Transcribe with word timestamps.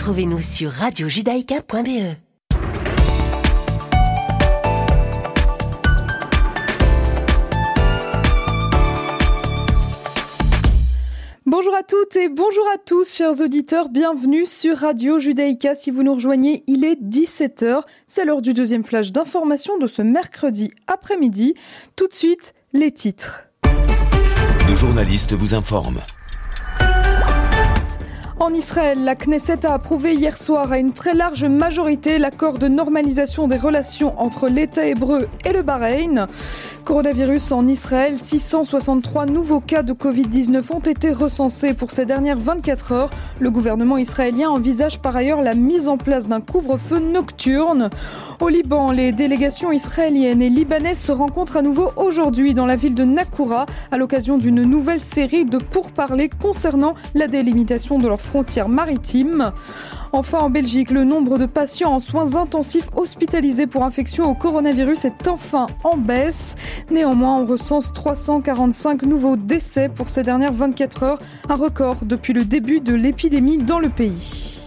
Retrouvez-nous 0.00 0.40
sur 0.40 0.70
radiojudaïka.be. 0.70 2.14
Bonjour 11.44 11.74
à 11.74 11.82
toutes 11.82 12.16
et 12.16 12.30
bonjour 12.30 12.64
à 12.72 12.78
tous, 12.78 13.14
chers 13.14 13.42
auditeurs. 13.42 13.90
Bienvenue 13.90 14.46
sur 14.46 14.78
Radio 14.78 15.18
Judaïka. 15.18 15.74
Si 15.74 15.90
vous 15.90 16.02
nous 16.02 16.14
rejoignez, 16.14 16.64
il 16.66 16.82
est 16.86 16.98
17h. 16.98 17.82
C'est 18.06 18.24
l'heure 18.24 18.40
du 18.40 18.54
deuxième 18.54 18.84
flash 18.84 19.12
d'information 19.12 19.76
de 19.76 19.86
ce 19.86 20.00
mercredi 20.00 20.70
après-midi. 20.86 21.52
Tout 21.96 22.08
de 22.08 22.14
suite, 22.14 22.54
les 22.72 22.90
titres. 22.90 23.50
Nos 24.66 24.76
journalistes 24.76 25.34
vous 25.34 25.52
informent. 25.52 26.00
En 28.40 28.54
Israël, 28.54 29.04
la 29.04 29.16
Knesset 29.16 29.66
a 29.66 29.74
approuvé 29.74 30.14
hier 30.14 30.38
soir 30.38 30.72
à 30.72 30.78
une 30.78 30.94
très 30.94 31.12
large 31.12 31.44
majorité 31.44 32.18
l'accord 32.18 32.58
de 32.58 32.68
normalisation 32.68 33.46
des 33.48 33.58
relations 33.58 34.18
entre 34.18 34.48
l'État 34.48 34.86
hébreu 34.86 35.28
et 35.44 35.52
le 35.52 35.60
Bahreïn. 35.60 36.26
Coronavirus 36.84 37.52
en 37.52 37.68
Israël, 37.68 38.18
663 38.18 39.26
nouveaux 39.26 39.60
cas 39.60 39.82
de 39.82 39.92
Covid-19 39.92 40.72
ont 40.72 40.80
été 40.80 41.12
recensés 41.12 41.74
pour 41.74 41.90
ces 41.90 42.06
dernières 42.06 42.38
24 42.38 42.92
heures. 42.92 43.10
Le 43.38 43.50
gouvernement 43.50 43.98
israélien 43.98 44.50
envisage 44.50 44.98
par 44.98 45.14
ailleurs 45.14 45.42
la 45.42 45.54
mise 45.54 45.88
en 45.88 45.98
place 45.98 46.26
d'un 46.26 46.40
couvre-feu 46.40 46.98
nocturne. 46.98 47.90
Au 48.40 48.48
Liban, 48.48 48.90
les 48.90 49.12
délégations 49.12 49.70
israéliennes 49.70 50.42
et 50.42 50.48
libanaises 50.48 51.00
se 51.00 51.12
rencontrent 51.12 51.58
à 51.58 51.62
nouveau 51.62 51.90
aujourd'hui 51.96 52.54
dans 52.54 52.66
la 52.66 52.76
ville 52.76 52.94
de 52.94 53.04
Nakoura 53.04 53.66
à 53.90 53.98
l'occasion 53.98 54.38
d'une 54.38 54.62
nouvelle 54.62 55.00
série 55.00 55.44
de 55.44 55.58
pourparlers 55.58 56.30
concernant 56.30 56.94
la 57.14 57.28
délimitation 57.28 57.98
de 57.98 58.08
leurs 58.08 58.22
frontières 58.22 58.68
maritimes. 58.68 59.52
Enfin, 60.12 60.38
en 60.38 60.50
Belgique, 60.50 60.90
le 60.90 61.04
nombre 61.04 61.38
de 61.38 61.46
patients 61.46 61.92
en 61.92 62.00
soins 62.00 62.36
intensifs 62.36 62.88
hospitalisés 62.96 63.66
pour 63.66 63.84
infection 63.84 64.28
au 64.28 64.34
coronavirus 64.34 65.04
est 65.04 65.28
enfin 65.28 65.66
en 65.84 65.96
baisse. 65.96 66.56
Néanmoins, 66.90 67.38
on 67.40 67.46
recense 67.46 67.92
345 67.92 69.02
nouveaux 69.02 69.36
décès 69.36 69.88
pour 69.88 70.08
ces 70.10 70.22
dernières 70.22 70.52
24 70.52 71.02
heures, 71.04 71.18
un 71.48 71.54
record 71.54 71.96
depuis 72.02 72.32
le 72.32 72.44
début 72.44 72.80
de 72.80 72.94
l'épidémie 72.94 73.58
dans 73.58 73.78
le 73.78 73.88
pays. 73.88 74.59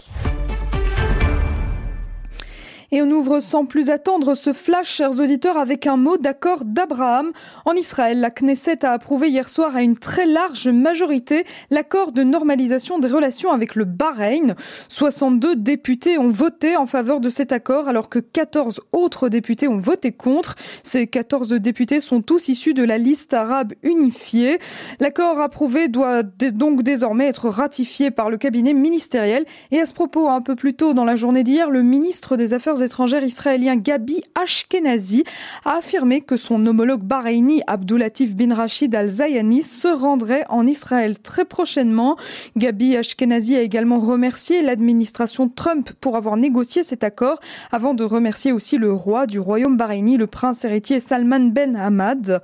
Et 2.94 3.02
on 3.02 3.09
ouvre 3.09 3.39
sans 3.39 3.66
plus 3.66 3.89
attendre 3.89 4.36
ce 4.36 4.53
flash, 4.53 4.88
chers 4.88 5.19
auditeurs, 5.19 5.58
avec 5.58 5.88
un 5.88 5.97
mot 5.97 6.17
d'accord 6.17 6.63
d'Abraham. 6.63 7.31
En 7.66 7.73
Israël, 7.73 8.19
la 8.19 8.30
Knesset 8.30 8.85
a 8.85 8.91
approuvé 8.91 9.30
hier 9.30 9.50
soir 9.50 9.75
à 9.75 9.81
une 9.81 9.97
très 9.97 10.27
large 10.27 10.67
majorité 10.67 11.44
l'accord 11.72 12.11
de 12.11 12.22
normalisation 12.22 13.00
des 13.00 13.08
relations 13.08 13.52
avec 13.52 13.73
le 13.73 13.85
Bahreïn. 13.85 14.53
62 14.89 15.55
députés 15.55 16.19
ont 16.19 16.30
voté 16.30 16.77
en 16.77 16.85
faveur 16.85 17.19
de 17.19 17.31
cet 17.31 17.52
accord, 17.52 17.88
alors 17.88 18.09
que 18.09 18.19
14 18.19 18.81
autres 18.91 19.28
députés 19.28 19.67
ont 19.67 19.78
voté 19.78 20.11
contre. 20.11 20.53
Ces 20.83 21.07
14 21.07 21.50
députés 21.53 22.00
sont 22.00 22.22
tous 22.22 22.47
issus 22.47 22.75
de 22.75 22.83
la 22.83 23.00
liste 23.00 23.33
arabe 23.33 23.73
unifiée. 23.81 24.59
L'accord 25.00 25.41
approuvé 25.41 25.88
doit 25.88 26.22
donc 26.22 26.83
désormais 26.83 27.25
être 27.25 27.50
ratifié 27.50 28.11
par 28.11 28.30
le 28.30 28.38
cabinet 28.38 28.75
ministériel. 28.75 29.45
Et 29.72 29.80
à 29.80 29.88
ce 29.88 29.95
propos, 29.95 30.30
un 30.30 30.41
peu 30.41 30.55
plus 30.55 30.75
tôt 30.75 30.94
dans 30.94 31.05
la 31.05 31.16
journée 31.16 31.44
d'hier, 31.44 31.72
le 31.72 31.81
ministre 31.81 32.38
des 32.38 32.53
Affaires 32.53 32.83
étrangère 32.84 33.23
israélien 33.23 33.76
Gabi 33.76 34.22
Ashkenazi 34.36 35.23
a 35.66 35.78
affirmé 35.78 36.22
que 36.22 36.38
son 36.38 36.66
homologue 36.66 37.03
bahreïni 37.03 37.62
Abdulatif 37.67 38.36
bin 38.36 38.53
Rachid 38.53 38.94
Al 38.94 39.09
Zayani 39.09 39.64
se 39.64 39.88
rendrait 39.88 40.45
en 40.50 40.67
Israël 40.67 41.17
très 41.20 41.45
prochainement. 41.45 42.17
Gabi 42.58 42.98
Ashkenazi 42.98 43.56
a 43.56 43.62
également 43.62 44.00
remercié 44.00 44.62
l'administration 44.62 45.50
Trump 45.50 45.92
pour 46.02 46.16
avoir 46.16 46.38
négocié 46.38 46.84
cet 46.84 47.03
accord 47.03 47.40
avant 47.72 47.94
de 47.94 48.03
remercier 48.03 48.52
aussi 48.52 48.78
le 48.78 48.92
roi 48.92 49.25
du 49.25 49.40
royaume 49.40 49.78
bahreïni, 49.78 50.18
le 50.18 50.28
prince 50.28 50.66
héritier 50.66 51.00
Salman 51.00 51.52
Ben 51.52 51.75
Hamad. 51.75 52.41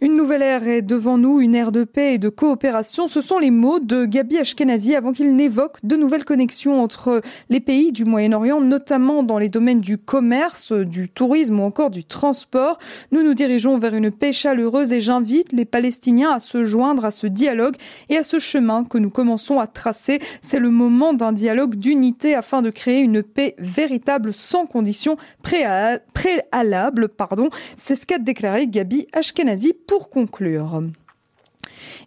Une 0.00 0.16
nouvelle 0.16 0.42
ère 0.42 0.66
est 0.66 0.82
devant 0.82 1.18
nous, 1.18 1.40
une 1.40 1.54
ère 1.54 1.72
de 1.72 1.84
paix 1.84 2.14
et 2.14 2.18
de 2.18 2.28
coopération. 2.28 3.06
Ce 3.06 3.20
sont 3.20 3.38
les 3.38 3.50
mots 3.50 3.80
de 3.80 4.04
Gabi 4.04 4.38
Ashkenazi 4.38 4.94
avant 4.94 5.12
qu'il 5.12 5.34
n'évoque 5.36 5.78
de 5.82 5.96
nouvelles 5.96 6.24
connexions 6.24 6.82
entre 6.82 7.22
les 7.50 7.60
pays 7.60 7.92
du 7.92 8.04
Moyen-Orient, 8.04 8.60
notamment 8.60 9.22
dans 9.22 9.38
les 9.38 9.48
domaines 9.48 9.73
du 9.74 9.98
commerce, 9.98 10.72
du 10.72 11.08
tourisme 11.08 11.60
ou 11.60 11.62
encore 11.62 11.90
du 11.90 12.04
transport. 12.04 12.78
Nous 13.12 13.22
nous 13.22 13.34
dirigeons 13.34 13.78
vers 13.78 13.94
une 13.94 14.10
paix 14.10 14.32
chaleureuse 14.32 14.92
et 14.92 15.00
j'invite 15.00 15.52
les 15.52 15.64
Palestiniens 15.64 16.30
à 16.30 16.40
se 16.40 16.64
joindre 16.64 17.04
à 17.04 17.10
ce 17.10 17.26
dialogue 17.26 17.76
et 18.08 18.16
à 18.16 18.24
ce 18.24 18.38
chemin 18.38 18.84
que 18.84 18.98
nous 18.98 19.10
commençons 19.10 19.60
à 19.60 19.66
tracer. 19.66 20.20
C'est 20.40 20.58
le 20.58 20.70
moment 20.70 21.12
d'un 21.12 21.32
dialogue 21.32 21.76
d'unité 21.76 22.34
afin 22.34 22.62
de 22.62 22.70
créer 22.70 23.00
une 23.00 23.22
paix 23.22 23.54
véritable 23.58 24.32
sans 24.32 24.66
conditions 24.66 25.16
préalables. 25.42 27.08
Pardon. 27.08 27.48
C'est 27.76 27.96
ce 27.96 28.06
qu'a 28.06 28.18
déclaré 28.18 28.66
Gabi 28.66 29.06
Ashkenazi 29.12 29.72
pour 29.72 30.10
conclure. 30.10 30.82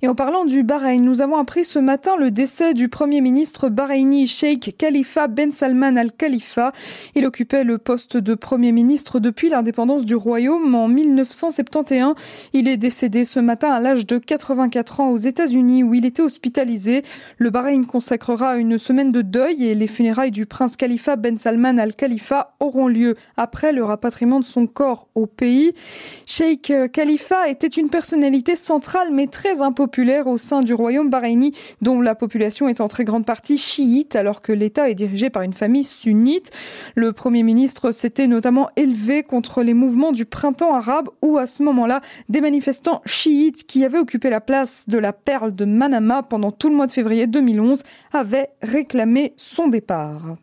Et 0.04 0.08
en 0.08 0.14
parlant 0.14 0.46
du 0.46 0.62
Bahreïn, 0.62 1.04
nous 1.04 1.22
avons 1.22 1.38
appris 1.38 1.66
ce 1.66 1.80
matin 1.80 2.12
le 2.20 2.30
décès 2.30 2.76
du 2.76 2.88
premier 2.88 3.20
ministre 3.20 3.68
bahreïni 3.68 4.28
Sheikh 4.28 4.78
Khalifa 4.78 5.28
Ben 5.28 5.52
Salman 5.52 5.96
Al 5.96 6.12
Khalifa. 6.12 6.72
Il 7.16 7.26
occupait 7.26 7.64
le 7.64 7.80
poste 7.80 8.16
de 8.16 8.36
premier 8.36 8.72
ministre 8.72 9.20
depuis 9.20 9.50
l'indépendance 9.50 10.06
du 10.06 10.14
royaume 10.14 10.76
en 10.76 10.88
1971. 10.88 12.14
Il 12.54 12.68
est 12.68 12.78
décédé 12.78 13.26
ce 13.26 13.40
matin 13.40 13.72
à 13.72 13.80
l'âge 13.80 14.06
de 14.06 14.20
84 14.20 15.00
ans 15.00 15.10
aux 15.10 15.18
États-Unis 15.18 15.82
où 15.82 15.96
il 15.96 16.06
était 16.06 16.22
hospitalisé. 16.22 17.02
Le 17.40 17.50
Bahreïn 17.50 17.86
consacrera 17.86 18.58
une 18.58 18.78
semaine 18.78 19.12
de 19.12 19.24
deuil 19.24 19.66
et 19.66 19.74
les 19.74 19.88
funérailles 19.88 20.30
du 20.30 20.46
prince 20.46 20.76
Khalifa 20.76 21.16
Ben 21.16 21.40
Salman 21.40 21.80
Al 21.80 21.96
Khalifa 21.96 22.54
auront 22.60 22.88
lieu 22.88 23.16
après 23.36 23.74
le 23.74 23.84
rapatriement 23.84 24.40
de 24.40 24.46
son 24.46 24.68
corps 24.68 25.08
au 25.16 25.26
pays. 25.26 25.72
Sheikh 26.28 26.72
Khalifa 26.94 27.50
était 27.50 27.66
une 27.66 27.90
personnalité 27.90 28.56
centrale 28.56 29.08
mais 29.12 29.26
très 29.26 29.64
impopulaire 29.64 29.87
au 30.26 30.38
sein 30.38 30.62
du 30.62 30.74
royaume 30.74 31.10
bahreïni, 31.10 31.54
dont 31.82 32.02
la 32.02 32.16
population 32.16 32.68
est 32.68 32.82
en 32.82 32.88
très 32.88 33.04
grande 33.04 33.26
partie 33.26 33.58
chiite, 33.58 34.16
alors 34.16 34.42
que 34.42 34.52
l'État 34.52 34.90
est 34.90 34.96
dirigé 34.96 35.30
par 35.30 35.42
une 35.42 35.54
famille 35.54 35.84
sunnite. 35.84 36.52
Le 36.96 37.14
Premier 37.14 37.44
ministre 37.44 37.92
s'était 37.92 38.28
notamment 38.28 38.70
élevé 38.76 39.24
contre 39.24 39.64
les 39.64 39.74
mouvements 39.74 40.12
du 40.12 40.26
printemps 40.26 40.76
arabe, 40.76 41.10
où 41.22 41.38
à 41.38 41.48
ce 41.48 41.64
moment-là, 41.64 42.02
des 42.30 42.42
manifestants 42.42 43.02
chiites 43.06 43.66
qui 43.66 43.86
avaient 43.86 43.98
occupé 43.98 44.30
la 44.30 44.42
place 44.42 44.86
de 44.88 44.98
la 44.98 45.14
perle 45.14 45.56
de 45.56 45.66
Manama 45.66 46.24
pendant 46.24 46.52
tout 46.52 46.70
le 46.70 46.76
mois 46.76 46.88
de 46.88 46.92
février 46.92 47.28
2011 47.28 47.84
avaient 48.14 48.50
réclamé 48.62 49.34
son 49.38 49.68
départ. 49.68 50.38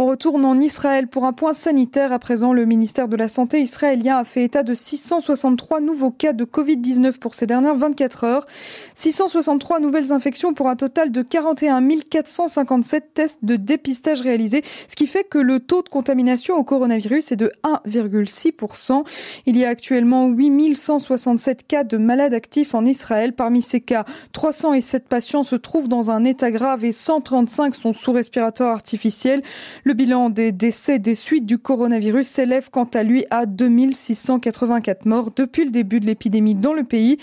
On 0.00 0.06
retourne 0.06 0.44
en 0.44 0.60
Israël 0.60 1.08
pour 1.08 1.24
un 1.24 1.32
point 1.32 1.52
sanitaire. 1.52 2.12
À 2.12 2.20
présent, 2.20 2.52
le 2.52 2.64
ministère 2.66 3.08
de 3.08 3.16
la 3.16 3.26
Santé 3.26 3.60
israélien 3.60 4.18
a 4.18 4.22
fait 4.22 4.44
état 4.44 4.62
de 4.62 4.72
663 4.72 5.80
nouveaux 5.80 6.12
cas 6.12 6.32
de 6.32 6.44
Covid-19 6.44 7.18
pour 7.18 7.34
ces 7.34 7.48
dernières 7.48 7.74
24 7.74 8.22
heures. 8.22 8.46
663 8.94 9.80
nouvelles 9.80 10.12
infections 10.12 10.54
pour 10.54 10.68
un 10.68 10.76
total 10.76 11.10
de 11.10 11.20
41 11.22 11.82
457 12.08 13.12
tests 13.12 13.44
de 13.44 13.56
dépistage 13.56 14.22
réalisés, 14.22 14.62
ce 14.86 14.94
qui 14.94 15.08
fait 15.08 15.24
que 15.24 15.38
le 15.38 15.58
taux 15.58 15.82
de 15.82 15.88
contamination 15.88 16.54
au 16.54 16.62
coronavirus 16.62 17.32
est 17.32 17.36
de 17.36 17.50
1,6%. 17.64 19.02
Il 19.46 19.56
y 19.56 19.64
a 19.64 19.68
actuellement 19.68 20.28
8167 20.28 21.66
cas 21.66 21.82
de 21.82 21.96
malades 21.96 22.34
actifs 22.34 22.76
en 22.76 22.84
Israël. 22.84 23.32
Parmi 23.32 23.62
ces 23.62 23.80
cas, 23.80 24.04
307 24.32 25.08
patients 25.08 25.42
se 25.42 25.56
trouvent 25.56 25.88
dans 25.88 26.12
un 26.12 26.24
état 26.24 26.52
grave 26.52 26.84
et 26.84 26.92
135 26.92 27.74
sont 27.74 27.92
sous 27.92 28.12
respirateur 28.12 28.68
artificiel. 28.68 29.42
Le 29.88 29.94
bilan 29.94 30.28
des 30.28 30.52
décès 30.52 30.98
des 30.98 31.14
suites 31.14 31.46
du 31.46 31.56
coronavirus 31.56 32.28
s'élève 32.28 32.68
quant 32.70 32.84
à 32.92 33.02
lui 33.02 33.24
à 33.30 33.46
2684 33.46 35.06
morts 35.06 35.30
depuis 35.34 35.64
le 35.64 35.70
début 35.70 35.98
de 35.98 36.04
l'épidémie 36.04 36.54
dans 36.54 36.74
le 36.74 36.84
pays. 36.84 37.16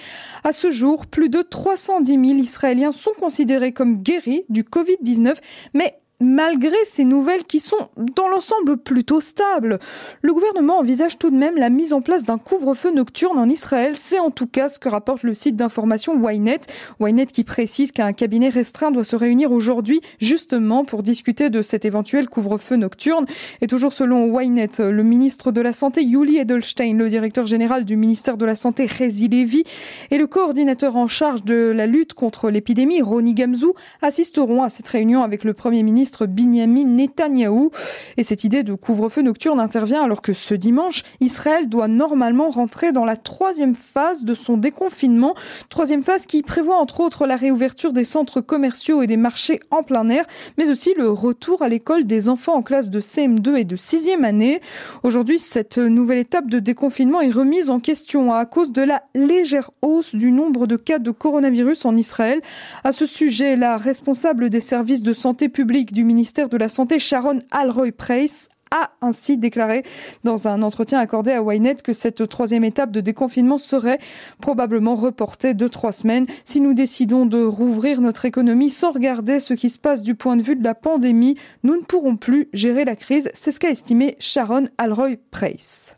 À 0.44 0.52
ce 0.52 0.72
jour, 0.72 1.06
plus 1.06 1.30
de 1.30 1.44
310 1.44 2.14
000 2.14 2.24
Israéliens 2.40 2.92
sont 2.92 3.12
considérés 3.20 3.72
comme 3.72 4.01
guéris 4.01 4.45
du 4.50 4.63
Covid-19, 4.63 5.36
mais 5.75 6.00
malgré 6.19 6.77
ces 6.85 7.03
nouvelles 7.03 7.44
qui 7.44 7.59
sont 7.59 7.89
dans 8.15 8.27
l'ensemble 8.29 8.77
plutôt 8.77 9.19
stables. 9.19 9.79
Le 10.21 10.33
gouvernement 10.33 10.79
envisage 10.79 11.17
tout 11.17 11.29
de 11.29 11.35
même 11.35 11.57
la 11.57 11.69
mise 11.69 11.94
en 11.94 12.01
place 12.01 12.23
d'un 12.23 12.38
couvre-feu 12.38 12.91
nocturne 12.91 13.38
en 13.38 13.50
Israël. 13.50 13.95
C'est 13.95 14.19
en 14.19 14.31
tout 14.31 14.47
cas 14.47 14.69
ce 14.69 14.79
que 14.79 14.88
rapporte 14.88 15.23
le 15.23 15.33
site 15.33 15.56
d'information 15.56 16.15
Ynet. 16.29 16.62
Ynet 17.01 17.25
qui 17.27 17.44
précise 17.44 17.91
qu'un 17.91 18.13
cabinet 18.13 18.50
restreint 18.50 18.91
doit 18.91 19.03
se 19.03 19.15
réunir 19.15 19.51
aujourd'hui 19.51 20.01
justement 20.19 20.85
pour 20.85 21.03
discuter 21.03 21.50
de 21.50 21.62
cet 21.62 21.83
éventuel 21.85 22.29
couvre-feu 22.29 22.77
nocturne. 22.77 23.25
Et 23.62 23.67
toujours 23.67 23.91
selon 23.91 24.39
Ynet, 24.39 24.79
le 24.79 25.03
ministre 25.03 25.51
de 25.51 25.62
la 25.62 25.73
Santé 25.73 26.03
Yuli 26.03 26.38
Edelstein, 26.38 26.97
le 26.97 27.09
directeur 27.09 27.45
général 27.45 27.83
du 27.83 27.97
ministère 27.97 28.38
de 28.38 28.45
la 28.45 28.56
Santé 28.56 28.85
Rezi 28.85 29.27
Levi 29.27 29.63
et 30.12 30.17
le 30.17 30.27
coordinateur 30.27 30.95
en 30.95 31.07
charge 31.07 31.44
de 31.44 31.73
la 31.75 31.88
lutte 31.88 32.13
contre 32.13 32.50
l'épidémie 32.50 33.01
Roni 33.01 33.33
Gamzou 33.33 33.73
assisteront 34.01 34.63
à 34.63 34.69
cette 34.69 34.88
réunion 34.88 35.21
avec 35.21 35.44
le 35.44 35.53
premier 35.53 35.83
ministre 35.83 36.05
ministre 36.06 36.28
Binyamin 36.28 36.86
Netanyahou. 36.86 37.72
Et 38.18 38.24
cette 38.24 38.44
idée 38.44 38.62
de 38.62 38.75
couvre-feu 38.75 39.24
nocturne 39.24 39.60
intervient 39.60 40.04
alors 40.04 40.22
que 40.22 40.34
ce 40.34 40.54
dimanche, 40.54 41.02
Israël 41.19 41.68
doit 41.68 41.88
normalement 41.88 42.50
rentrer 42.50 42.92
dans 42.92 43.06
la 43.06 43.18
troisième 43.18 43.74
phase 43.74 44.24
de 44.24 44.36
son 44.36 44.56
déconfinement. 44.56 45.34
Troisième 45.69 46.04
phase 46.04 46.28
qui 46.28 46.44
prévoit 46.44 46.78
entre 46.78 47.00
autres 47.00 47.25
la 47.25 47.36
réouverture 47.36 47.92
des 47.92 48.06
centres 48.06 48.40
commerciaux 48.40 49.02
et 49.02 49.07
des 49.07 49.18
marchés 49.18 49.60
en 49.72 49.81
plein 49.81 50.07
air, 50.10 50.25
mais 50.60 50.69
aussi 50.69 50.94
le 50.96 51.10
retour 51.10 51.63
à 51.63 51.69
l'école 51.69 52.06
des 52.06 52.30
enfants 52.30 52.54
en 52.54 52.62
classe 52.62 52.92
de 52.92 53.01
CM2 53.01 53.56
et 53.56 53.63
de 53.63 53.75
6e 53.75 54.24
année. 54.24 54.62
Aujourd'hui, 55.01 55.40
cette 55.40 55.80
nouvelle 55.80 56.19
étape 56.19 56.51
de 56.51 56.60
déconfinement 56.60 57.22
est 57.22 57.31
remise 57.31 57.72
en 57.72 57.80
question 57.80 58.31
à 58.31 58.46
cause 58.46 58.72
de 58.72 58.84
la 58.84 59.01
légère 59.16 59.72
hausse 59.81 60.13
du 60.13 60.31
nombre 60.31 60.68
de 60.68 60.75
cas 60.75 61.00
de 61.00 61.10
coronavirus 61.10 61.84
en 61.86 61.98
Israël. 61.98 62.42
À 62.84 62.92
ce 62.92 63.08
sujet, 63.08 63.56
la 63.56 63.78
responsable 63.78 64.51
des 64.51 64.60
services 64.60 65.01
de 65.01 65.13
santé 65.13 65.50
publique 65.50 65.94
du 65.95 66.03
ministère 66.03 66.50
de 66.50 66.57
la 66.57 66.68
Santé, 66.68 67.00
Sharon 67.00 67.39
Alroy-Price, 67.51 68.50
a 68.69 68.92
ainsi 69.01 69.38
déclaré 69.38 69.83
dans 70.25 70.50
un 70.50 70.62
entretien 70.62 71.00
accordé 71.00 71.31
à 71.31 71.42
Ynet 71.42 71.75
que 71.75 71.94
cette 71.94 72.27
troisième 72.27 72.65
étape 72.65 72.92
de 72.92 73.00
déconfinement 73.00 73.57
serait 73.57 74.00
probablement 74.42 74.95
reportée 74.95 75.53
de 75.53 75.68
trois 75.69 75.94
semaines. 75.94 76.25
Si 76.44 76.59
nous 76.59 76.74
décidons 76.74 77.25
de 77.25 77.42
rouvrir 77.42 78.01
notre 78.01 78.25
économie 78.25 78.69
sans 78.69 78.92
regarder 78.92 79.39
ce 79.39 79.53
qui 79.53 79.69
se 79.69 79.80
passe 79.80 80.01
du 80.01 80.15
point 80.15 80.36
de 80.36 80.42
vue 80.42 80.57
de 80.57 80.63
la 80.63 80.75
pandémie, 80.75 81.38
nous 81.63 81.77
ne 81.77 81.83
pourrons 81.83 82.18
plus 82.18 82.50
gérer 82.51 82.83
la 82.83 82.98
crise. 82.98 83.31
C'est 83.33 83.51
ce 83.51 83.59
qu'a 83.59 83.69
estimé 83.69 84.18
Sharon 84.19 84.65
Alroy-Price. 84.77 85.95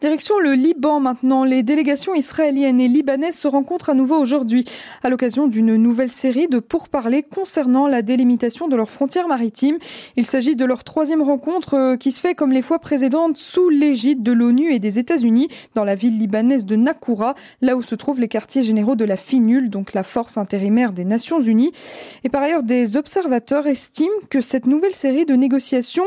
Direction 0.00 0.38
le 0.40 0.54
Liban 0.54 0.98
maintenant. 0.98 1.44
Les 1.44 1.62
délégations 1.62 2.14
israéliennes 2.14 2.80
et 2.80 2.88
libanaises 2.88 3.36
se 3.36 3.46
rencontrent 3.46 3.90
à 3.90 3.94
nouveau 3.94 4.16
aujourd'hui 4.16 4.64
à 5.02 5.10
l'occasion 5.10 5.46
d'une 5.46 5.76
nouvelle 5.76 6.10
série 6.10 6.48
de 6.48 6.58
pourparlers 6.58 7.22
concernant 7.22 7.86
la 7.86 8.02
délimitation 8.02 8.66
de 8.66 8.74
leurs 8.74 8.90
frontières 8.90 9.28
maritimes. 9.28 9.78
Il 10.16 10.26
s'agit 10.26 10.56
de 10.56 10.64
leur 10.64 10.82
troisième 10.84 11.22
rencontre 11.22 11.74
euh, 11.74 11.96
qui 11.96 12.10
se 12.10 12.20
fait 12.20 12.34
comme 12.34 12.50
les 12.50 12.62
fois 12.62 12.78
précédentes 12.78 13.36
sous 13.36 13.68
l'égide 13.68 14.22
de 14.22 14.32
l'ONU 14.32 14.72
et 14.72 14.78
des 14.78 14.98
États-Unis 14.98 15.48
dans 15.74 15.84
la 15.84 15.94
ville 15.94 16.18
libanaise 16.18 16.66
de 16.66 16.76
Nakoura, 16.76 17.34
là 17.60 17.76
où 17.76 17.82
se 17.82 17.94
trouvent 17.94 18.20
les 18.20 18.28
quartiers 18.28 18.62
généraux 18.62 18.96
de 18.96 19.04
la 19.04 19.16
FINUL, 19.16 19.70
donc 19.70 19.92
la 19.92 20.02
force 20.02 20.36
intérimaire 20.36 20.92
des 20.92 21.04
Nations 21.04 21.40
Unies. 21.40 21.72
Et 22.24 22.28
par 22.28 22.42
ailleurs, 22.42 22.62
des 22.62 22.96
observateurs 22.96 23.66
estiment 23.66 24.10
que 24.30 24.40
cette 24.40 24.66
nouvelle 24.66 24.94
série 24.94 25.26
de 25.26 25.34
négociations 25.34 26.06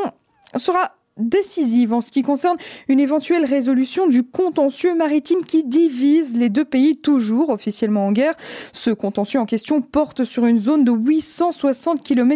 sera 0.55 0.95
décisive 1.17 1.93
en 1.93 2.01
ce 2.01 2.11
qui 2.11 2.23
concerne 2.23 2.57
une 2.89 2.99
éventuelle 2.99 3.45
résolution 3.45 4.07
du 4.07 4.23
contentieux 4.23 4.95
maritime 4.95 5.43
qui 5.45 5.63
divise 5.63 6.35
les 6.35 6.49
deux 6.49 6.65
pays 6.65 6.97
toujours 6.97 7.49
officiellement 7.49 8.07
en 8.07 8.11
guerre. 8.11 8.35
Ce 8.73 8.89
contentieux 8.89 9.39
en 9.39 9.45
question 9.45 9.81
porte 9.81 10.25
sur 10.25 10.45
une 10.45 10.59
zone 10.59 10.83
de 10.83 10.91
860 10.91 12.03
km 12.03 12.35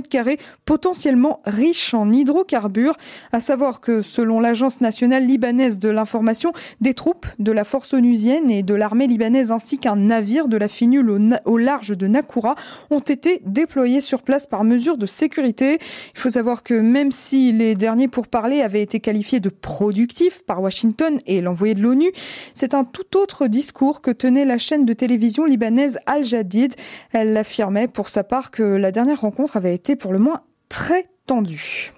potentiellement 0.66 1.42
riche 1.46 1.94
en 1.94 2.12
hydrocarbures. 2.12 2.96
À 3.34 3.42
savoir 3.42 3.82
que 3.82 4.02
selon 4.02 4.40
l'Agence 4.40 4.80
nationale 4.80 5.26
libanaise 5.26 5.78
de 5.78 5.90
l'information, 5.90 6.54
des 6.80 6.94
troupes 6.94 7.28
de 7.38 7.52
la 7.52 7.66
force 7.66 7.94
onusienne 7.94 8.50
et 8.50 8.64
de 8.64 8.74
l'armée 8.74 9.08
libanaise 9.08 9.52
ainsi 9.52 9.78
qu'un 9.78 9.98
navire 9.98 10.48
de 10.48 10.56
la 10.56 10.70
Finule 10.70 11.36
au, 11.46 11.58
large 11.58 11.98
de 11.98 12.08
Nakoura 12.08 12.56
ont 12.90 13.00
été 13.00 13.42
déployés 13.46 14.02
sur 14.02 14.22
place 14.22 14.48
par 14.48 14.64
mesure 14.64 14.98
de 14.98 15.06
sécurité. 15.06 15.80
Il 16.16 16.20
faut 16.20 16.30
savoir 16.30 16.64
que 16.64 16.74
même 16.74 17.12
si 17.12 17.52
les 17.52 17.76
derniers 17.76 18.08
pour 18.08 18.28
parler 18.28 18.62
avait 18.70 18.84
été 18.84 19.00
qualifié 19.00 19.40
de 19.40 19.50
productif 19.50 20.44
par 20.44 20.62
Washington 20.62 21.18
et 21.26 21.42
l'envoyé 21.42 21.74
de 21.74 21.82
l'ONU, 21.82 22.12
c'est 22.54 22.76
un 22.76 22.84
tout 22.84 23.18
autre 23.18 23.48
discours 23.48 24.02
que 24.02 24.12
tenait 24.12 24.46
la 24.46 24.60
chaîne 24.60 24.86
de 24.86 24.94
télévision 24.94 25.46
libanaise 25.46 25.98
Al 26.06 26.24
Jadid. 26.24 26.76
Elle 27.12 27.36
affirmait 27.36 27.88
pour 27.88 28.10
sa 28.10 28.24
part 28.24 28.52
que 28.52 28.62
la 28.62 28.92
dernière 28.92 29.22
rencontre 29.22 29.58
avait 29.58 29.74
été 29.74 29.96
pour 29.96 30.14
le 30.14 30.20
moins 30.20 30.42
très 30.70 31.10
tendue. 31.26 31.94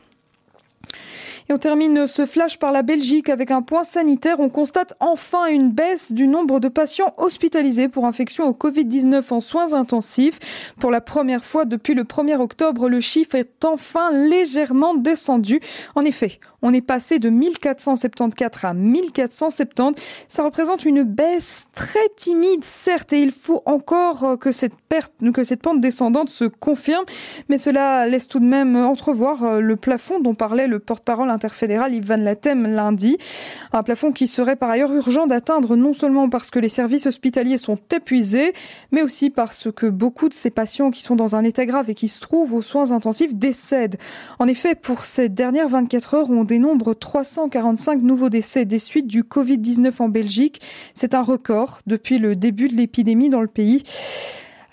Et 1.50 1.53
on 1.53 1.57
termine 1.57 2.07
ce 2.07 2.25
flash 2.25 2.57
par 2.57 2.71
la 2.71 2.81
Belgique 2.81 3.27
avec 3.27 3.51
un 3.51 3.62
point 3.62 3.83
sanitaire. 3.83 4.39
On 4.39 4.47
constate 4.47 4.94
enfin 5.01 5.47
une 5.47 5.71
baisse 5.71 6.13
du 6.13 6.27
nombre 6.27 6.62
de 6.62 6.69
patients 6.69 7.12
hospitalisés 7.17 7.89
pour 7.89 8.06
infection 8.06 8.47
au 8.47 8.53
Covid-19 8.53 9.33
en 9.33 9.41
soins 9.41 9.74
intensifs. 9.74 10.39
Pour 10.79 10.91
la 10.91 11.01
première 11.01 11.44
fois 11.44 11.65
depuis 11.65 11.94
le 11.94 12.03
1er 12.03 12.38
octobre, 12.38 12.88
le 12.88 13.01
chiffre 13.01 13.35
est 13.35 13.65
enfin 13.65 14.12
légèrement 14.13 14.95
descendu. 14.95 15.59
En 15.95 16.03
effet, 16.03 16.39
on 16.61 16.73
est 16.73 16.81
passé 16.81 17.19
de 17.19 17.29
1474 17.29 18.65
à 18.65 18.73
1470. 18.73 20.01
Ça 20.27 20.43
représente 20.43 20.85
une 20.85 21.03
baisse 21.03 21.67
très 21.73 22.09
timide, 22.15 22.63
certes, 22.63 23.13
et 23.13 23.21
il 23.21 23.31
faut 23.31 23.61
encore 23.65 24.37
que 24.39 24.51
cette 24.51 24.75
perte, 24.89 25.13
que 25.33 25.43
cette 25.43 25.61
pente 25.61 25.81
descendante 25.81 26.29
se 26.29 26.45
confirme, 26.45 27.05
mais 27.49 27.57
cela 27.57 28.07
laisse 28.07 28.27
tout 28.27 28.39
de 28.39 28.45
même 28.45 28.75
entrevoir 28.75 29.59
le 29.59 29.75
plafond 29.75 30.19
dont 30.19 30.33
parlait 30.33 30.67
le 30.67 30.79
porte-parole 30.79 31.29
interfédéral 31.29 31.93
Yves 31.93 32.07
Van 32.07 32.17
Latem 32.17 32.67
lundi. 32.67 33.17
Un 33.73 33.83
plafond 33.83 34.11
qui 34.11 34.27
serait 34.27 34.55
par 34.55 34.69
ailleurs 34.69 34.93
urgent 34.93 35.27
d'atteindre 35.27 35.75
non 35.75 35.93
seulement 35.93 36.29
parce 36.29 36.51
que 36.51 36.59
les 36.59 36.69
services 36.69 37.05
hospitaliers 37.05 37.57
sont 37.57 37.77
épuisés, 37.91 38.53
mais 38.91 39.01
aussi 39.01 39.29
parce 39.29 39.69
que 39.71 39.87
beaucoup 39.87 40.29
de 40.29 40.33
ces 40.33 40.49
patients 40.49 40.91
qui 40.91 41.01
sont 41.01 41.15
dans 41.15 41.35
un 41.35 41.43
état 41.43 41.65
grave 41.65 41.89
et 41.89 41.95
qui 41.95 42.07
se 42.07 42.19
trouvent 42.19 42.53
aux 42.53 42.61
soins 42.61 42.91
intensifs 42.91 43.33
décèdent. 43.33 43.97
En 44.39 44.47
effet, 44.47 44.75
pour 44.75 45.03
ces 45.03 45.29
dernières 45.29 45.69
24 45.69 46.13
heures, 46.13 46.29
on 46.29 46.43
dénombre 46.51 46.94
345 46.94 48.01
nouveaux 48.01 48.27
décès 48.27 48.65
des 48.65 48.77
suites 48.77 49.07
du 49.07 49.24
Covid-19 49.24 49.94
en 50.00 50.09
Belgique. 50.09 50.59
C'est 50.94 51.13
un 51.13 51.21
record 51.21 51.80
depuis 51.88 52.18
le 52.18 52.36
début 52.36 52.68
de 52.68 52.75
l'épidémie 52.75 53.30
dans 53.30 53.39
le 53.39 53.48
pays. 53.48 53.83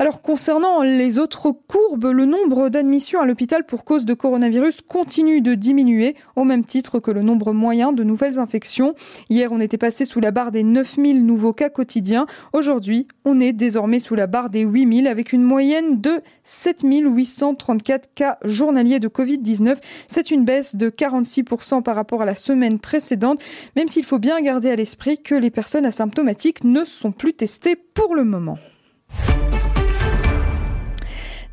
Alors 0.00 0.22
concernant 0.22 0.82
les 0.82 1.18
autres 1.18 1.50
courbes, 1.50 2.12
le 2.12 2.24
nombre 2.24 2.68
d'admissions 2.68 3.20
à 3.20 3.26
l'hôpital 3.26 3.66
pour 3.66 3.84
cause 3.84 4.04
de 4.04 4.14
coronavirus 4.14 4.80
continue 4.80 5.40
de 5.40 5.56
diminuer 5.56 6.14
au 6.36 6.44
même 6.44 6.64
titre 6.64 7.00
que 7.00 7.10
le 7.10 7.22
nombre 7.22 7.52
moyen 7.52 7.90
de 7.90 8.04
nouvelles 8.04 8.38
infections. 8.38 8.94
Hier, 9.28 9.50
on 9.50 9.58
était 9.58 9.76
passé 9.76 10.04
sous 10.04 10.20
la 10.20 10.30
barre 10.30 10.52
des 10.52 10.62
9000 10.62 11.26
nouveaux 11.26 11.52
cas 11.52 11.68
quotidiens. 11.68 12.26
Aujourd'hui, 12.52 13.08
on 13.24 13.40
est 13.40 13.52
désormais 13.52 13.98
sous 13.98 14.14
la 14.14 14.28
barre 14.28 14.50
des 14.50 14.60
8000 14.60 15.08
avec 15.08 15.32
une 15.32 15.42
moyenne 15.42 16.00
de 16.00 16.20
7834 16.44 18.14
cas 18.14 18.38
journaliers 18.44 19.00
de 19.00 19.08
Covid-19. 19.08 19.78
C'est 20.06 20.30
une 20.30 20.44
baisse 20.44 20.76
de 20.76 20.90
46% 20.90 21.82
par 21.82 21.96
rapport 21.96 22.22
à 22.22 22.24
la 22.24 22.36
semaine 22.36 22.78
précédente, 22.78 23.40
même 23.74 23.88
s'il 23.88 24.04
faut 24.04 24.20
bien 24.20 24.40
garder 24.40 24.70
à 24.70 24.76
l'esprit 24.76 25.18
que 25.18 25.34
les 25.34 25.50
personnes 25.50 25.86
asymptomatiques 25.86 26.62
ne 26.62 26.84
sont 26.84 27.10
plus 27.10 27.34
testées 27.34 27.74
pour 27.74 28.14
le 28.14 28.22
moment. 28.22 28.58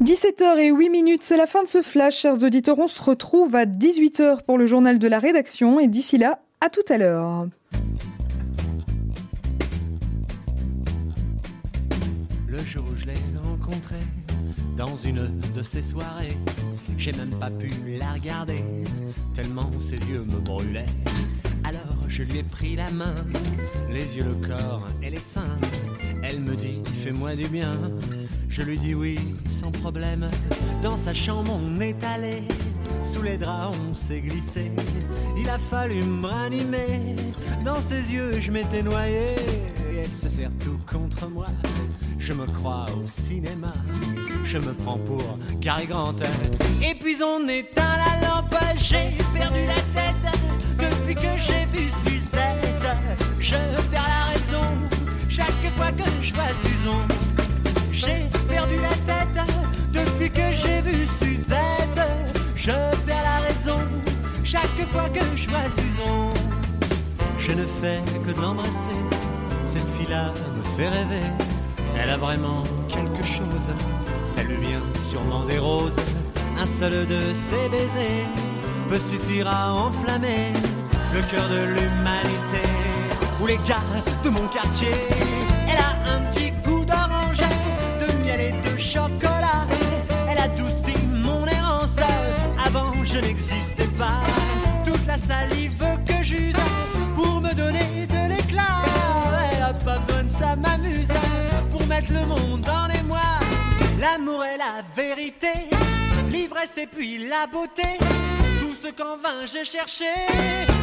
17h 0.03 0.59
et 0.59 0.71
8 0.71 0.89
minutes, 0.89 1.23
c'est 1.23 1.37
la 1.37 1.47
fin 1.47 1.63
de 1.63 1.69
ce 1.69 1.81
flash, 1.81 2.17
chers 2.17 2.43
auditeurs. 2.43 2.79
On 2.79 2.87
se 2.87 3.01
retrouve 3.01 3.55
à 3.55 3.65
18h 3.65 4.43
pour 4.43 4.57
le 4.57 4.65
journal 4.65 4.99
de 4.99 5.07
la 5.07 5.19
rédaction 5.19 5.79
et 5.79 5.87
d'ici 5.87 6.17
là, 6.17 6.39
à 6.59 6.69
tout 6.69 6.81
à 6.89 6.97
l'heure. 6.97 7.47
Le 12.45 12.57
jour 12.57 12.83
où 12.91 12.97
je 12.97 13.05
l'ai 13.05 13.13
rencontré 13.41 13.95
dans 14.75 14.97
une 14.97 15.31
de 15.55 15.63
ces 15.63 15.81
soirées, 15.81 16.37
j'ai 16.97 17.13
même 17.13 17.33
pas 17.39 17.49
pu 17.49 17.71
la 17.97 18.11
regarder, 18.11 18.63
tellement 19.33 19.71
ses 19.79 19.97
yeux 20.09 20.25
me 20.25 20.39
brûlaient. 20.39 20.85
Alors 21.63 22.09
je 22.09 22.23
lui 22.23 22.39
ai 22.39 22.43
pris 22.43 22.75
la 22.75 22.91
main, 22.91 23.15
les 23.89 24.17
yeux, 24.17 24.25
le 24.25 24.35
corps 24.45 24.87
et 25.01 25.09
les 25.09 25.17
seins. 25.17 25.57
Elle 26.27 26.39
me 26.39 26.55
dit, 26.55 26.81
fais-moi 27.03 27.35
du 27.35 27.47
bien. 27.47 27.71
Je 28.49 28.63
lui 28.63 28.79
dis 28.79 28.95
oui, 28.95 29.19
sans 29.47 29.69
problème. 29.69 30.27
Dans 30.81 30.97
sa 30.97 31.13
chambre, 31.13 31.51
on 31.61 31.79
est 31.79 32.03
allé. 32.03 32.41
Sous 33.03 33.21
les 33.21 33.37
draps, 33.37 33.77
on 33.87 33.93
s'est 33.93 34.21
glissé. 34.21 34.71
Il 35.37 35.47
a 35.49 35.59
fallu 35.59 36.01
me 36.01 36.25
ranimer. 36.25 37.15
Dans 37.63 37.79
ses 37.79 38.11
yeux, 38.11 38.39
je 38.39 38.51
m'étais 38.51 38.81
noyé. 38.81 39.35
Et 39.91 39.97
elle 39.97 40.13
se 40.13 40.27
serre 40.27 40.49
tout 40.59 40.79
contre 40.91 41.29
moi. 41.29 41.45
Je 42.17 42.33
me 42.33 42.47
crois 42.47 42.87
au 42.97 43.05
cinéma. 43.05 43.73
Je 44.45 44.57
me 44.57 44.73
prends 44.73 44.97
pour 44.97 45.37
Cary 45.61 45.85
Grant. 45.85 46.15
Et 46.83 46.95
puis 46.95 47.17
on 47.21 47.47
éteint 47.47 47.97
la 47.97 48.27
lampe. 48.27 48.55
J'ai 48.77 49.11
perdu 49.33 49.59
la 49.67 50.01
tête. 50.01 50.39
Depuis 50.79 51.13
que 51.13 51.37
j'ai 51.37 51.65
vu 51.71 51.91
Suzette, 52.03 52.87
je 53.39 53.55
perds 53.91 54.01
la. 54.01 54.24
Chaque 55.65 55.77
fois 55.77 55.91
que 55.91 56.21
je 56.21 56.33
vois 56.35 56.43
Susan, 56.61 56.99
j'ai 57.91 58.29
perdu 58.47 58.75
la 58.83 58.89
tête. 59.11 59.51
Depuis 59.91 60.29
que 60.29 60.53
j'ai 60.53 60.81
vu 60.81 61.07
Suzette, 61.07 62.01
je 62.55 62.71
perds 63.03 63.23
la 63.23 63.47
raison. 63.47 63.79
Chaque 64.43 64.85
fois 64.91 65.09
que 65.09 65.21
je 65.35 65.49
vois 65.49 65.67
Susan, 65.67 66.33
je 67.39 67.51
ne 67.53 67.65
fais 67.65 67.99
que 68.23 68.31
de 68.31 68.41
l'embrasser. 68.41 69.01
Cette 69.73 69.87
fille-là 69.97 70.33
me 70.55 70.77
fait 70.77 70.87
rêver. 70.87 71.25
Elle 71.99 72.11
a 72.11 72.17
vraiment 72.17 72.61
quelque 72.87 73.23
chose. 73.23 73.73
Ça 74.23 74.43
lui 74.43 74.57
vient 74.57 74.83
sûrement 75.09 75.45
des 75.45 75.57
roses. 75.57 75.99
Un 76.61 76.65
seul 76.65 77.07
de 77.07 77.21
ses 77.33 77.69
baisers 77.69 78.27
peut 78.87 78.99
suffire 78.99 79.47
à 79.47 79.73
enflammer 79.73 80.53
le 81.11 81.21
cœur 81.23 81.47
de 81.49 81.63
l'humanité. 81.73 82.69
Ou 83.41 83.47
les 83.47 83.57
gars 83.67 83.81
de 84.23 84.29
mon 84.29 84.47
quartier 84.47 84.91
un 86.05 86.19
petit 86.29 86.51
coup 86.63 86.85
d'orange, 86.85 87.41
de 87.99 88.23
miel 88.23 88.39
et 88.39 88.69
de 88.69 88.77
chocolat. 88.77 89.65
Elle 90.29 90.39
adoucit 90.39 90.95
mon 91.07 91.45
errance, 91.45 91.95
avant 92.65 92.93
je 93.03 93.17
n'existais 93.17 93.87
pas. 93.97 94.21
Toute 94.85 95.05
la 95.07 95.17
salive 95.17 95.83
que 96.07 96.23
j'use 96.23 96.55
pour 97.15 97.41
me 97.41 97.53
donner 97.53 98.07
de 98.07 98.29
l'éclat. 98.29 98.81
Elle 99.51 99.63
a 99.63 99.73
pas 99.73 99.99
besoin 99.99 100.23
de 100.23 100.31
ça 100.31 100.55
m'amuse 100.55 101.07
pour 101.71 101.85
mettre 101.87 102.11
le 102.11 102.25
monde 102.25 102.67
en 102.69 102.89
émoi. 102.89 103.19
L'amour 103.99 104.43
est 104.45 104.57
la 104.57 104.83
vérité, 104.95 105.53
l'ivresse 106.29 106.77
et 106.77 106.87
puis 106.87 107.27
la 107.27 107.47
beauté. 107.47 107.97
Tout 108.59 108.75
ce 108.75 108.91
qu'en 108.91 109.17
vain 109.17 109.45
j'ai 109.45 109.65
cherché, 109.65 110.05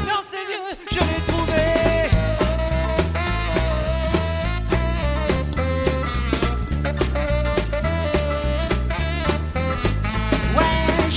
dans 0.06 0.22
ses 0.30 0.44
yeux 0.52 0.78
je 0.90 0.98
l'ai 0.98 1.22
trouvé. 1.26 2.31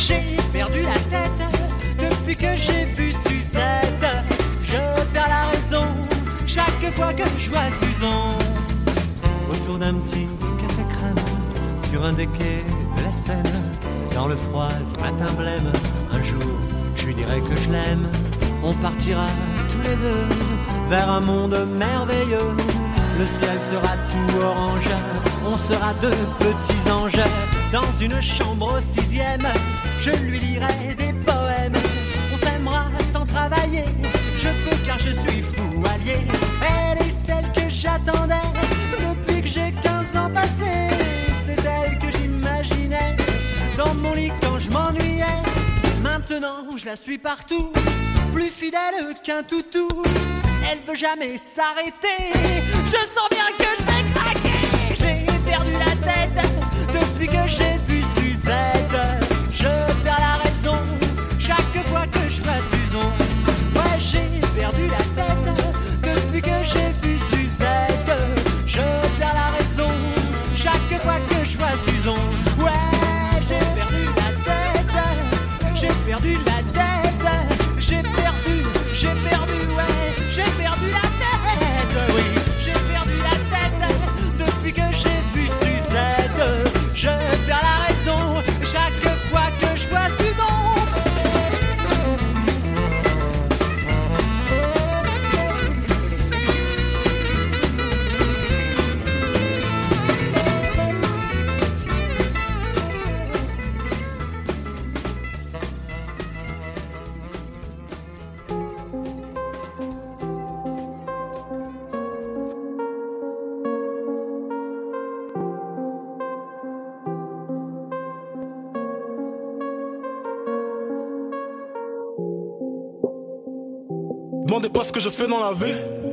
J'ai 0.08 0.22
perdu 0.54 0.82
la 0.84 1.00
tête 1.10 1.32
depuis 1.98 2.36
que 2.36 2.56
j'ai 2.58 2.86
vu 2.96 3.12
Suzette. 3.12 4.06
Je 4.64 5.04
perds 5.14 5.30
la 5.30 5.46
raison 5.46 5.86
chaque 6.46 6.92
fois 6.92 7.14
que 7.14 7.24
je 7.40 7.50
vois 7.50 7.70
Suzanne. 7.72 8.92
Autour 9.50 9.80
d'un 9.80 9.96
petit 9.96 10.28
café 10.62 10.84
crème, 10.96 11.26
sur 11.90 12.06
un 12.06 12.14
des 12.14 12.28
quais 12.28 12.64
de 12.98 13.04
la 13.04 13.12
Seine, 13.12 13.64
dans 14.14 14.28
le 14.28 14.36
froid 14.36 14.70
du 14.94 15.02
matin 15.02 15.34
blême, 15.38 15.72
un 16.12 16.24
jour 16.24 16.52
je 16.96 17.08
lui 17.08 17.16
dirai 17.16 17.42
que 17.42 17.56
je 17.56 17.70
l'aime. 17.72 18.08
On 18.64 18.74
partira 18.74 19.28
tous 19.70 19.90
les 19.90 19.96
deux 19.96 20.28
vers 20.90 21.10
un 21.10 21.22
monde 21.22 21.68
merveilleux. 21.78 22.56
Le 23.18 23.26
ciel 23.26 23.58
sera 23.62 23.94
tout 24.12 24.38
orange, 24.44 24.90
on 25.48 25.58
sera 25.58 25.94
deux 26.02 26.22
petits 26.40 26.92
anges 26.92 27.26
dans 27.72 27.92
une 28.00 28.22
chambre 28.22 28.78
au 28.78 28.80
sixième. 28.80 29.48
Je 30.00 30.12
lui 30.24 30.40
lirai 30.40 30.96
des 30.98 31.14
poèmes, 31.26 31.74
on 32.34 32.38
s'aimera 32.38 32.86
sans 33.14 33.26
travailler. 33.26 33.86
Je 34.38 34.50
peux 34.64 34.76
car 34.86 35.00
je 35.00 35.12
suis 35.12 35.42
fou 35.42 35.84
allié. 35.94 36.18
Elle 36.62 37.06
est 37.06 37.10
celle 37.10 37.46
que 37.54 37.70
j'attendais 37.70 38.50
depuis 39.00 39.42
que 39.42 39.48
j'ai 39.48 39.72
15 39.84 40.18
ans 40.18 40.30
passés. 40.30 40.90
C'est 41.46 41.64
elle 41.66 41.98
que 42.00 42.18
j'imaginais 42.18 43.16
dans 43.78 43.94
mon 43.96 44.14
lit 44.14 44.32
quand 44.42 44.60
je 44.60 44.70
m'ennuyais. 44.70 45.42
Maintenant 46.02 46.66
je 46.78 46.86
la 46.86 46.96
suis 46.96 47.18
partout, 47.18 47.72
plus 48.34 48.50
fidèle 48.50 49.16
qu'un 49.24 49.44
toutou. 49.44 49.88
Elle 50.70 50.80
veut 50.88 50.98
jamais 50.98 51.38
s'arrêter. 51.38 52.34
Je 52.86 52.92
sens 52.92 53.30
bien 53.32 53.46
que 53.58 53.64
je 53.78 53.84
vais. 53.86 53.96
J'ai 55.00 55.50
perdu 55.50 55.72
la 55.74 55.95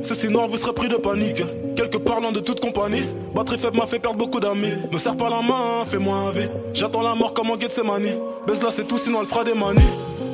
C'est 0.03 0.15
si 0.15 0.29
noir, 0.29 0.47
vous 0.47 0.57
serez 0.57 0.73
pris 0.73 0.89
de 0.89 0.95
panique. 0.95 1.43
Quelques 1.75 1.99
parlant 1.99 2.31
de 2.31 2.39
toute 2.39 2.59
compagnie. 2.59 3.03
Batterie 3.33 3.57
faible 3.57 3.77
m'a 3.77 3.87
fait 3.87 3.99
perdre 3.99 4.17
beaucoup 4.17 4.39
d'amis. 4.39 4.73
Me 4.91 4.97
serre 4.97 5.15
pas 5.15 5.29
la 5.29 5.41
main, 5.41 5.85
fais-moi 5.87 6.15
un 6.15 6.31
V. 6.31 6.47
J'attends 6.73 7.01
la 7.01 7.15
mort 7.15 7.33
comme 7.33 7.49
en 7.49 7.57
guette 7.57 7.73
ses 7.73 7.83
manies. 7.83 8.15
Baisse 8.45 8.61
là, 8.61 8.69
c'est 8.71 8.87
tout, 8.87 8.97
sinon 8.97 9.19
elle 9.21 9.27
fera 9.27 9.43
des 9.43 9.53
manies. 9.53 9.81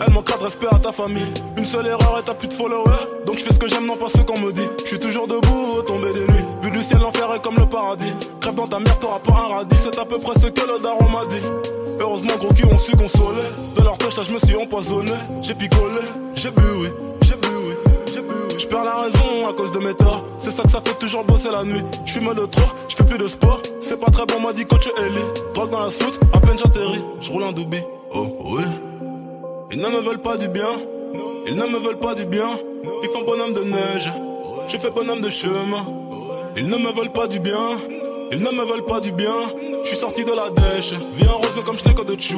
Elle 0.06 0.14
manquera 0.14 0.38
de 0.38 0.44
respect 0.44 0.68
à 0.72 0.80
ta 0.80 0.92
famille. 0.92 1.26
Une 1.58 1.66
seule 1.66 1.88
erreur 1.88 2.20
et 2.20 2.26
t'as 2.26 2.34
plus 2.34 2.48
de 2.48 2.54
followers. 2.54 2.90
Donc 3.26 3.38
je 3.38 3.44
fais 3.44 3.54
ce 3.54 3.60
que 3.60 3.68
j'aime, 3.68 3.86
non 3.86 3.96
pas 3.96 4.08
ce 4.10 4.22
qu'on 4.22 4.40
me 4.40 4.52
dit. 4.52 4.68
Je 4.84 4.88
suis 4.90 5.00
toujours 5.00 5.28
debout, 5.28 5.82
tombé 5.86 6.14
des 6.14 6.22
nuits. 6.22 6.46
Vu 6.64 6.72
du 6.72 6.82
ciel, 6.82 7.00
l'enfer 7.00 7.34
est 7.36 7.42
comme 7.44 7.58
le 7.58 7.66
paradis. 7.66 8.14
Crève 8.42 8.56
dans 8.56 8.68
ta 8.68 8.80
mère, 8.80 8.98
t'auras 9.00 9.20
pas 9.20 9.34
un 9.34 9.56
radis. 9.56 9.78
C'est 9.84 10.00
à 10.00 10.06
peu 10.06 10.20
près 10.20 10.40
ce 10.40 10.48
que 10.48 10.62
le 10.62 10.80
daron 10.82 11.10
m'a 11.10 11.26
dit. 11.26 11.42
Heureusement, 12.00 12.34
gros 12.40 12.54
cul 12.54 12.66
ont 12.66 12.78
su 12.78 12.92
consoler. 12.96 13.48
De 13.76 13.84
leur 13.84 13.98
touche, 13.98 14.22
je 14.22 14.32
me 14.32 14.40
suis 14.40 14.56
empoisonné. 14.56 15.12
J'ai 15.44 15.54
picolé. 15.54 16.02
J'ai 16.36 16.52
bu, 16.52 16.64
oui. 16.82 16.90
Perds 18.70 18.86
la 18.86 18.96
raison 18.96 19.48
à 19.50 19.54
cause 19.54 19.72
de 19.72 19.80
mes 19.80 19.94
torts. 19.94 20.24
C'est 20.38 20.52
ça 20.52 20.64
que 20.64 20.70
ça 20.70 20.82
fait 20.86 20.98
toujours 20.98 21.24
bosser 21.24 21.50
la 21.52 21.64
nuit. 21.64 21.82
Je 22.06 22.12
suis 22.12 22.22
de 22.22 22.46
trop, 22.46 22.72
je 22.88 22.96
fais 22.96 23.04
plus 23.04 23.18
de 23.18 23.28
sport. 23.28 23.62
C'est 23.82 24.00
pas 24.00 24.12
très 24.12 24.26
bon, 24.26 24.40
m'a 24.40 24.54
dit 24.54 24.66
coach 24.66 24.88
Ellie. 24.98 25.24
Drogue 25.54 25.72
dans 25.72 25.84
la 25.84 25.92
soute, 25.92 26.20
à 26.34 26.40
peine 26.40 26.58
j'atterris. 26.58 27.04
Je 27.20 27.32
roule 27.32 27.44
un 27.44 27.52
doubi. 27.52 27.80
Oh, 28.14 28.28
oui. 28.46 28.64
Ils 29.72 29.80
ne 29.80 29.88
me 29.88 30.00
veulent 30.02 30.22
pas 30.22 30.38
du 30.38 30.48
bien. 30.48 30.70
Ils 31.48 31.56
ne 31.56 31.66
me 31.66 31.80
veulent 31.80 32.00
pas 32.00 32.16
du 32.16 32.26
bien. 32.26 32.48
Ils 33.04 33.10
font 33.10 33.24
bonhomme 33.26 33.54
de 33.54 33.64
neige. 33.64 34.12
Je 34.68 34.78
fais 34.78 34.92
bonhomme 34.92 35.22
de 35.22 35.30
chemin. 35.30 35.84
Ils 36.56 36.68
ne 36.68 36.78
me 36.78 36.92
veulent 36.96 37.12
pas 37.12 37.28
du 37.28 37.40
bien. 37.40 37.78
Ils 38.32 38.40
ne 38.40 38.52
me 38.52 38.64
veulent 38.64 38.86
pas 38.86 39.00
du 39.00 39.12
bien. 39.12 39.34
Je 39.90 39.96
suis 39.96 40.02
sorti 40.02 40.24
de 40.24 40.34
la 40.34 40.52
dèche. 40.52 40.94
Viens 41.16 41.32
rose 41.32 41.64
comme 41.66 41.76
je 41.76 41.84
de 41.84 42.22
chou. 42.22 42.38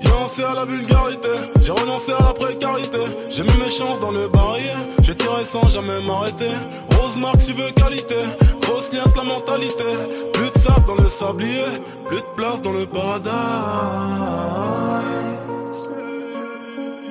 Fiancé 0.00 0.42
à 0.42 0.54
la 0.54 0.64
vulgarité. 0.64 1.28
J'ai 1.60 1.72
renoncé 1.72 2.10
à 2.18 2.24
la 2.24 2.32
précarité. 2.32 2.98
J'ai 3.30 3.42
mis 3.42 3.52
mes 3.62 3.68
chances 3.68 4.00
dans 4.00 4.10
le 4.10 4.28
barillet. 4.28 4.80
J'ai 5.02 5.14
tiré 5.14 5.44
sans 5.44 5.68
jamais 5.68 6.00
m'arrêter. 6.06 6.48
Rose 6.96 7.16
marque, 7.18 7.44
tu 7.44 7.52
veux 7.52 7.70
qualité. 7.72 8.14
Grosse 8.62 8.90
liasse, 8.92 9.14
la 9.14 9.24
mentalité. 9.24 9.84
Plus 10.32 10.50
de 10.50 10.58
sable 10.58 10.86
dans 10.86 11.02
le 11.02 11.08
sablier. 11.10 11.66
Plus 12.08 12.16
de 12.16 12.30
place 12.34 12.62
dans 12.62 12.72
le 12.72 12.86
paradis. 12.86 13.28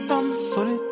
Dame 0.08 0.40
solitaire. 0.40 0.88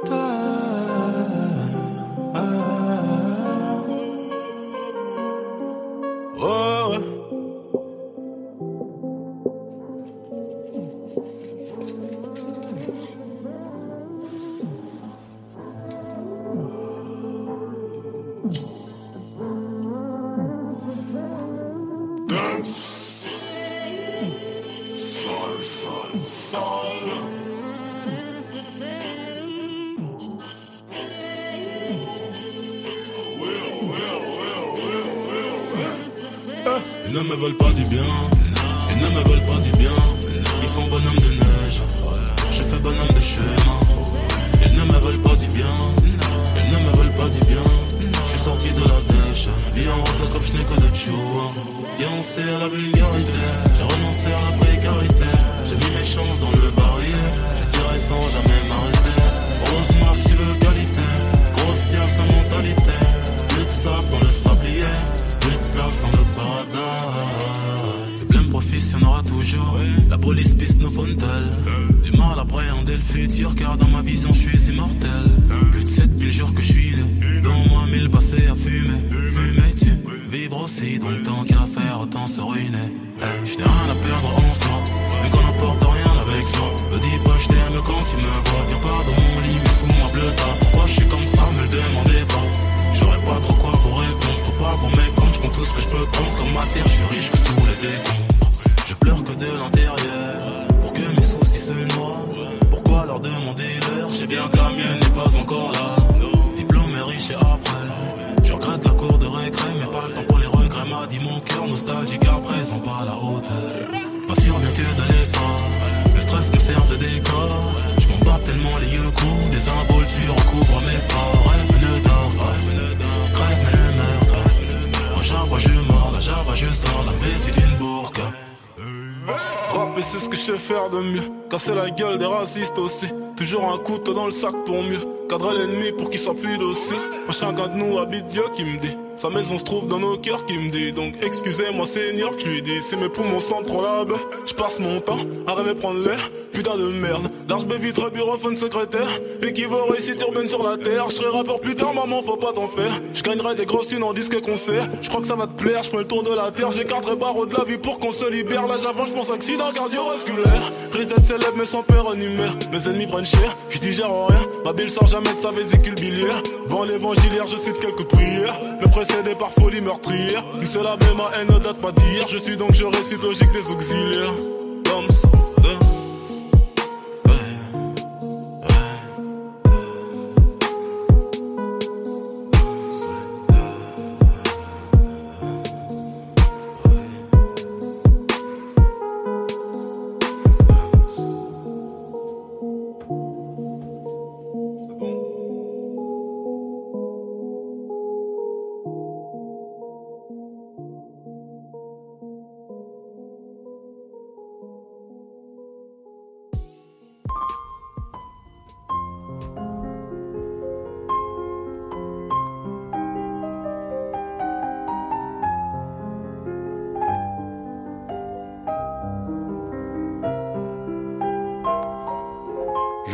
Faire 130.68 130.90
de 130.90 131.00
mieux. 131.00 131.24
Casser 131.50 131.74
la 131.74 131.90
gueule 131.90 132.18
des 132.18 132.26
racistes 132.26 132.78
aussi. 132.78 133.08
Toujours 133.38 133.72
un 133.72 133.78
couteau 133.78 134.14
dans 134.14 134.26
le 134.26 134.32
sac 134.32 134.54
pour 134.66 134.84
mieux. 134.84 135.00
Cadrer 135.30 135.58
l'ennemi 135.58 135.92
pour 135.98 136.10
qu'il 136.10 136.20
soit 136.20 136.36
plus 136.36 136.58
docile. 136.58 137.00
Un 137.28 137.32
chacun 137.32 137.68
de 137.70 137.78
nous 137.78 137.98
habite 137.98 138.28
Dieu 138.28 138.44
qui 138.56 138.66
me 138.66 138.78
dit. 138.78 138.96
Sa 139.16 139.30
maison 139.30 139.58
se 139.58 139.64
trouve 139.64 139.88
dans 139.88 140.00
nos 140.00 140.18
cœurs 140.18 140.46
qui 140.46 140.58
me 140.58 140.70
dit. 140.70 140.92
Donc 140.92 141.14
excusez-moi 141.22 141.86
Seigneur 141.86 142.36
que 142.36 142.42
je 142.42 142.48
lui 142.48 142.62
dis. 142.62 142.82
Si 142.82 142.98
mes 142.98 143.08
poumons 143.08 143.40
sentent 143.40 143.68
trop 143.68 143.82
la 143.82 144.06
Je 144.46 144.54
passe 144.54 144.80
mon 144.80 145.00
temps 145.00 145.20
à 145.48 145.54
rêver 145.54 145.76
prendre 145.76 146.04
l'air 146.04 146.20
Putain 146.58 146.76
de 146.76 146.86
merde. 146.86 147.30
Large 147.48 147.68
baby 147.68 147.94
très 147.94 148.10
bureauphone 148.10 148.58
secrétaire. 148.58 149.08
Équivaut 149.44 149.86
réussite 149.92 150.20
urbaine 150.24 150.48
sur 150.48 150.64
la 150.64 150.76
terre. 150.76 151.08
Je 151.12 151.14
serai 151.18 151.30
rappeur 151.30 151.60
plus 151.60 151.76
tard 151.76 151.94
maman 151.94 152.24
faut 152.24 152.36
pas 152.36 152.52
t'en 152.52 152.68
faire. 152.68 153.00
Je 153.14 153.54
des 153.54 153.66
grosses 153.68 153.90
thunes 153.90 154.02
en 154.02 154.12
disque 154.12 154.42
concert. 154.42 154.88
Je 155.04 155.08
crois 155.08 155.22
que 155.22 155.28
ça 155.28 155.36
va 155.36 155.46
te 155.46 155.52
plaire 155.52 155.84
Je 155.84 155.90
fais 155.90 155.98
le 155.98 156.06
tour 156.06 156.24
de 156.24 156.34
la 156.34 156.50
terre. 156.50 156.72
J'écarterai 156.72 157.16
barreau 157.16 157.46
de 157.46 157.56
la 157.56 157.64
vie 157.64 157.78
pour 157.78 158.00
qu'on 158.00 158.12
se 158.12 158.28
libère. 158.32 158.66
Là 158.66 158.78
j'avance 158.82 159.10
je 159.10 159.14
pense 159.14 159.32
accident 159.32 159.72
cardiovasculaire. 159.72 160.72
Risque 160.94 161.10
d'être 161.10 161.28
célèbre 161.28 161.54
mais 161.58 161.66
sans 161.66 161.84
père 161.84 162.08
en 162.08 162.20
humeur 162.20 162.56
Mes 162.72 162.90
ennemis 162.90 163.06
prennent 163.06 163.24
cher 163.24 163.56
Je 163.70 163.78
digère 163.78 164.10
rien. 164.10 164.42
Babil 164.66 164.90
sort 164.90 165.08
jamais 165.08 165.32
de 165.36 165.40
sa 165.40 165.52
vésicule 165.52 165.94
biliaire. 165.94 166.42
Vent 166.66 166.86
l'évangilière 166.86 167.46
je 167.46 167.58
cite 167.58 167.80
quelques 167.80 168.08
prières. 168.08 168.60
Me 168.82 168.88
précédé 168.88 169.36
par 169.36 169.52
folie 169.52 169.82
meurtrière. 169.82 170.44
Lui 170.60 170.66
seul 170.66 170.88
avait 170.88 171.14
ma 171.16 171.30
haine 171.38 171.54
ne 171.54 171.64
date 171.64 171.80
pas 171.80 171.92
d'hier. 171.92 172.26
Je 172.28 172.40
suis 172.40 172.58
donc 172.58 172.74
je 172.74 172.86
récite 172.86 173.22
logique 173.22 173.52
des 173.52 173.72
auxiliaires 173.72 174.57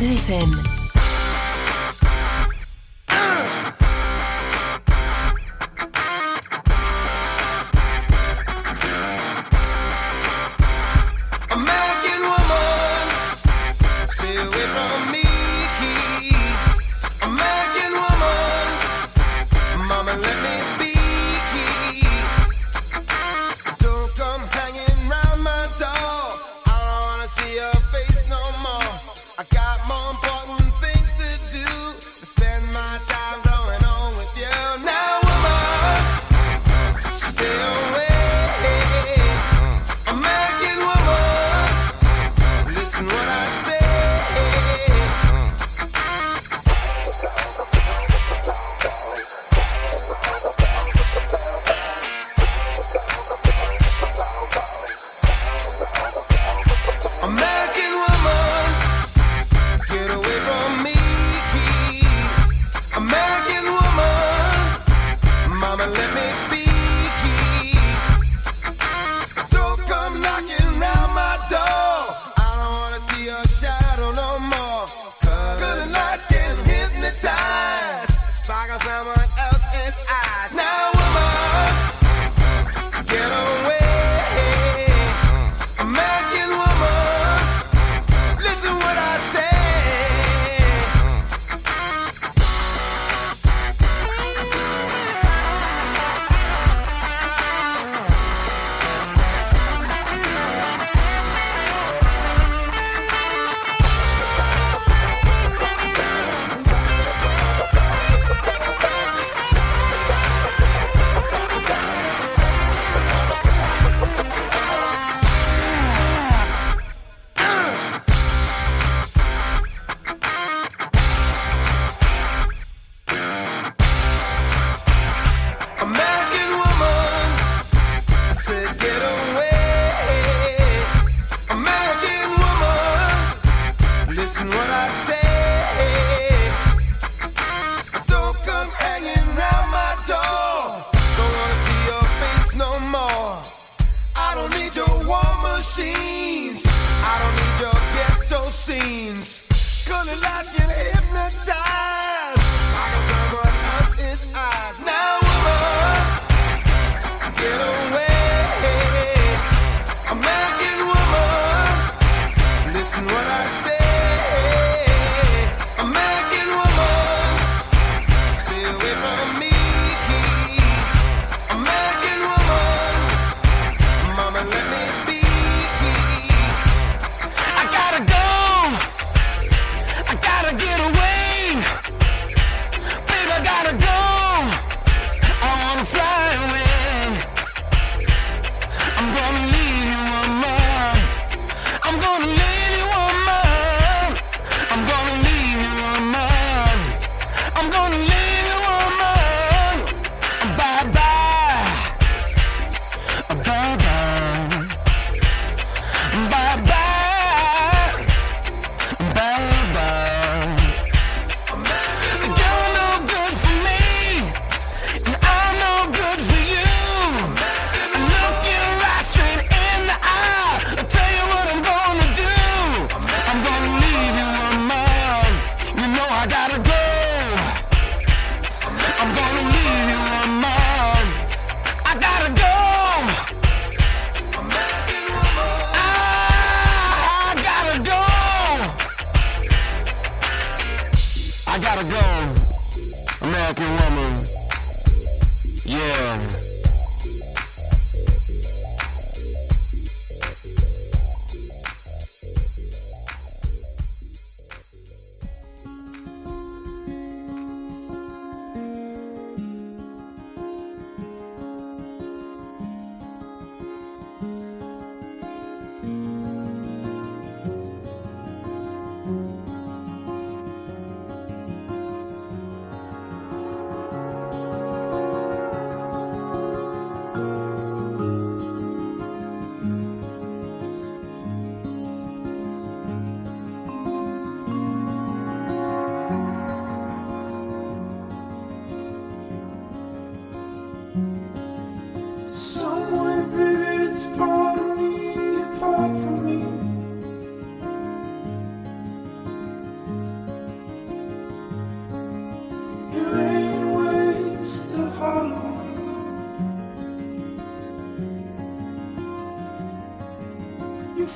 90.2 0.00 0.16
FM. 0.16 0.69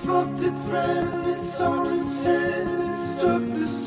disrupted 0.04 0.54
friend 0.68 1.26
It's 1.28 1.56
someone 1.56 2.04
said, 2.04 2.66
stop 3.16 3.40
the. 3.40 3.83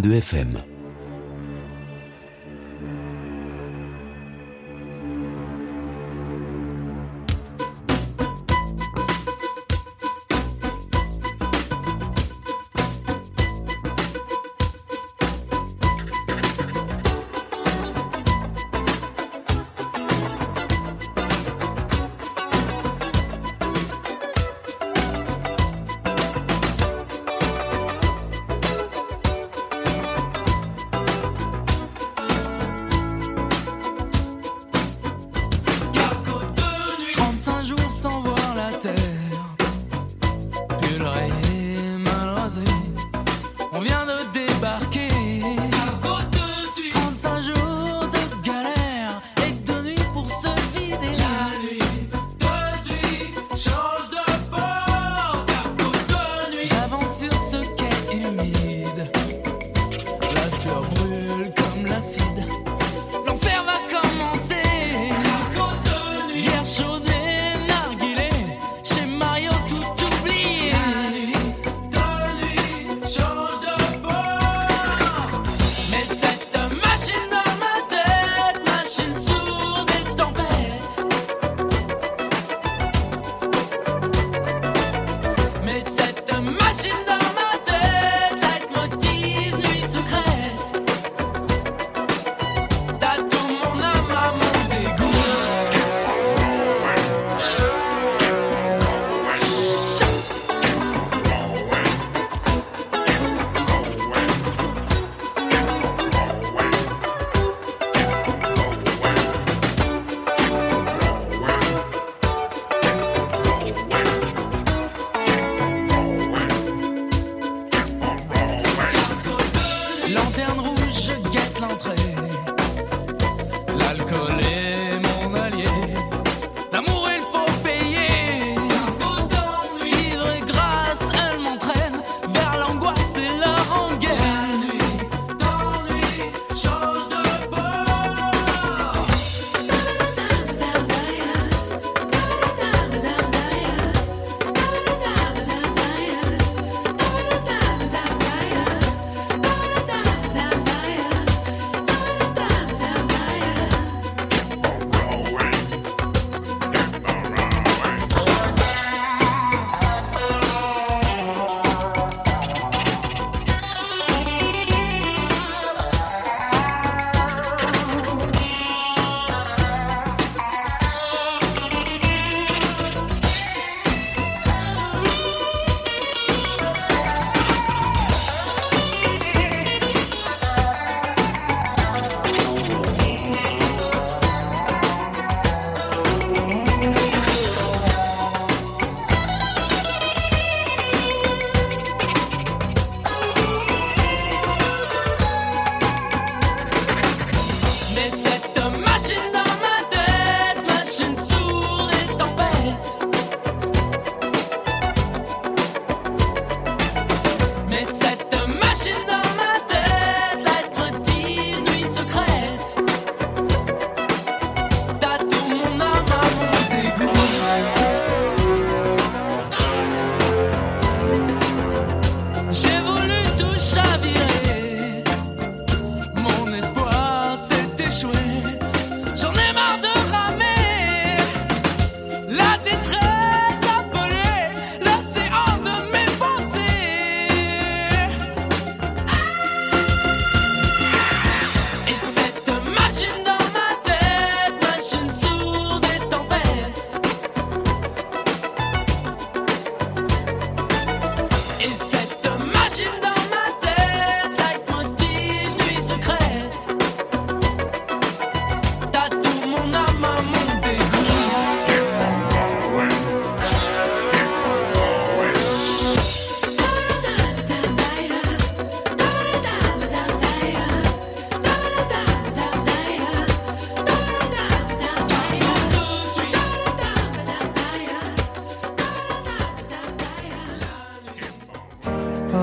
90.2 0.00 0.20
FM. 0.20 0.71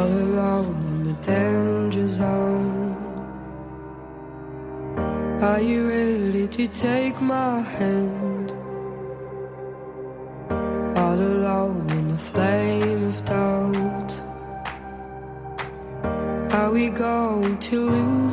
alone 0.10 0.76
in 0.88 1.04
the 1.08 1.14
danger 1.26 2.06
zone. 2.06 2.96
Are 5.42 5.62
you 5.62 5.88
ready 5.88 6.48
to 6.48 6.68
take 6.68 7.22
my 7.22 7.62
hand? 7.62 8.52
All 10.98 11.20
alone 11.34 11.90
in 11.92 12.08
the 12.10 12.18
flame 12.18 13.04
of 13.12 13.26
doubt. 13.26 14.12
Are 16.54 16.72
we 16.72 16.90
going 16.90 17.58
to 17.58 17.90
lose? 17.90 18.29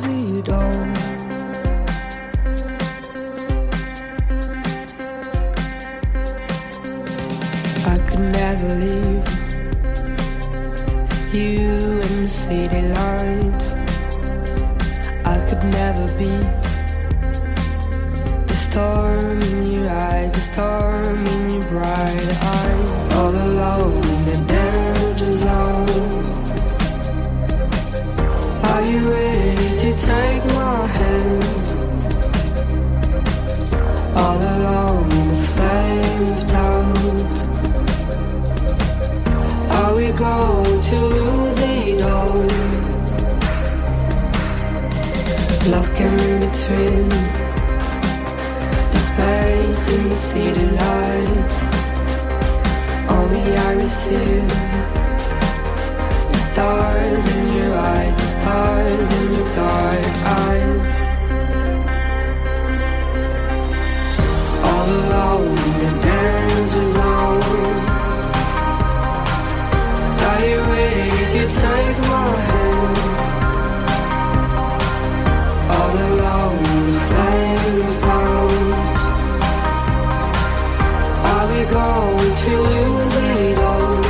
come 20.57 21.27
in 21.33 21.41
your 21.51 21.65
bright 21.69 22.29
eyes 22.57 23.13
All 23.17 23.35
alone 23.47 24.03
in 24.13 24.21
the 24.29 24.37
danger 24.53 25.31
zone 25.43 25.89
Are 28.69 28.83
you 28.89 28.99
ready 29.15 29.69
to 29.83 29.89
take 30.11 30.43
my 30.59 30.77
hand? 30.97 31.67
All 34.23 34.41
alone 34.55 35.09
in 35.19 35.25
the 35.33 35.39
flame 35.53 36.27
of 36.35 36.41
doubt 36.53 37.37
Are 39.77 39.93
we 39.99 40.07
going 40.25 40.77
to 40.89 40.97
lose 41.17 41.59
it 41.75 41.99
all? 42.13 42.45
Love 45.73 45.89
in 46.05 46.39
between 46.43 47.06
see 50.37 50.51
the 50.59 50.67
light. 50.81 51.55
Only 53.17 53.45
I 53.67 53.71
receive 53.83 54.47
the 56.33 56.39
stars 56.49 57.25
in 57.37 57.45
your 57.57 57.73
eyes, 57.93 58.15
the 58.21 58.27
stars 58.35 59.07
in 59.17 59.25
your 59.35 59.47
dark 59.61 60.15
eyes. 60.45 60.91
All 64.69 64.87
alone 64.99 65.57
in 65.67 65.73
the 65.83 65.91
danger 66.05 66.87
zone. 66.97 67.45
Are 70.29 70.41
you 70.51 70.61
to 71.33 71.43
take 71.63 71.99
my 72.11 72.27
hand? 72.47 72.97
All 75.75 75.95
alone, 76.07 76.65
in 76.75 76.83
the 76.93 76.99
flame. 77.07 77.46
go 81.69 82.17
until 82.25 82.65
it 82.65 83.57
was. 83.59 84.05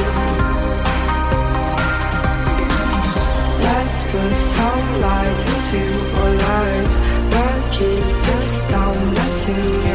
Let's 3.66 4.00
put 4.12 4.34
some 4.56 4.88
light 5.06 5.42
into 5.54 5.82
our 6.20 6.34
lives, 6.48 6.96
but 7.32 7.60
keep 7.78 8.28
us 8.38 8.52
down, 8.72 9.14
the 9.16 9.28
team. 9.46 9.87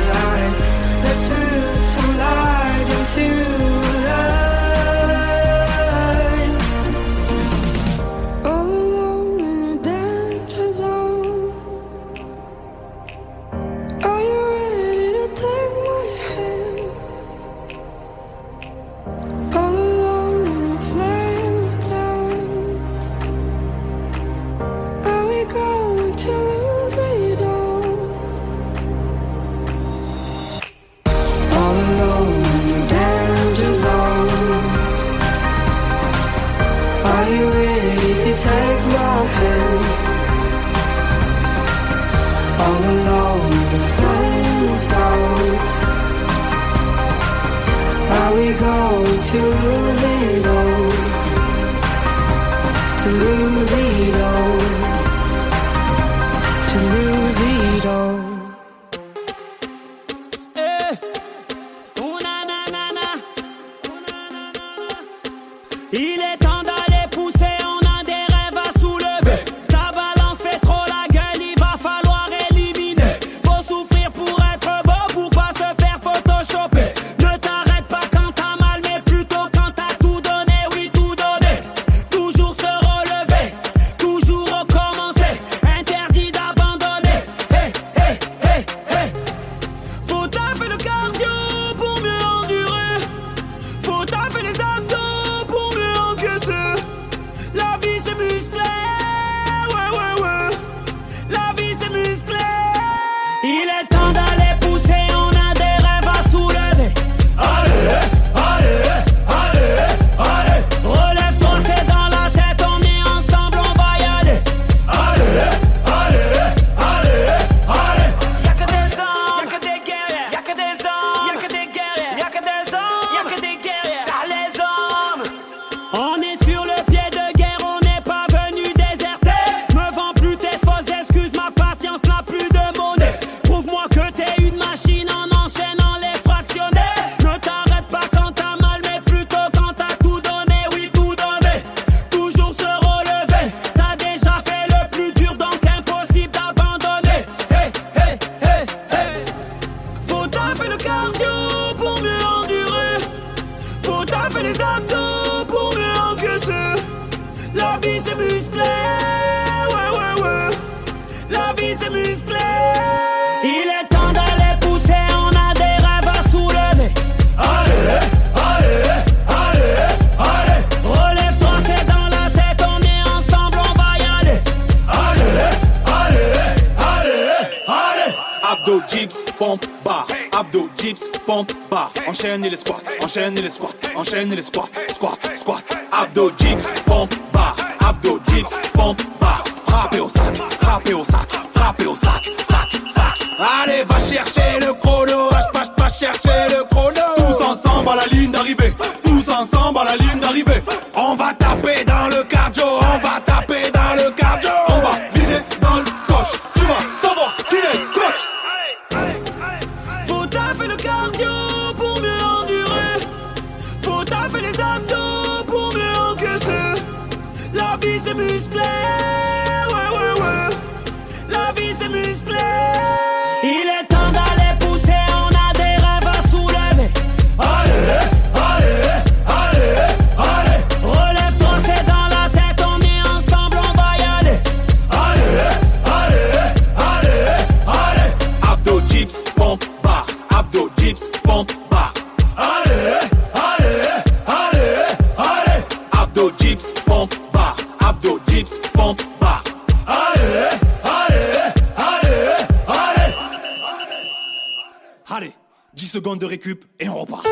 Récup 256.43 256.65
et 256.79 256.89
on 256.89 257.01
repart. 257.01 257.27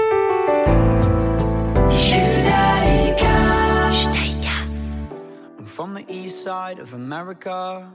I'm 5.58 5.66
from 5.66 5.94
the 5.94 6.04
east 6.08 6.42
side 6.42 6.78
of 6.78 6.94
America, 6.94 7.90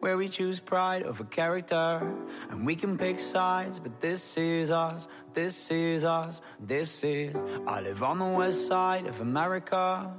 where 0.00 0.16
we 0.16 0.28
choose 0.28 0.60
pride 0.60 1.02
over 1.04 1.24
character. 1.24 2.00
And 2.50 2.66
we 2.66 2.74
can 2.76 2.96
pick 2.96 3.20
sides, 3.20 3.78
but 3.78 4.00
this 4.00 4.36
is 4.36 4.70
us, 4.70 5.08
this 5.34 5.70
is 5.70 6.04
us, 6.04 6.42
this 6.60 7.02
is. 7.04 7.34
I 7.66 7.80
live 7.80 8.02
on 8.02 8.18
the 8.18 8.24
west 8.24 8.66
side 8.66 9.06
of 9.06 9.20
America, 9.20 10.12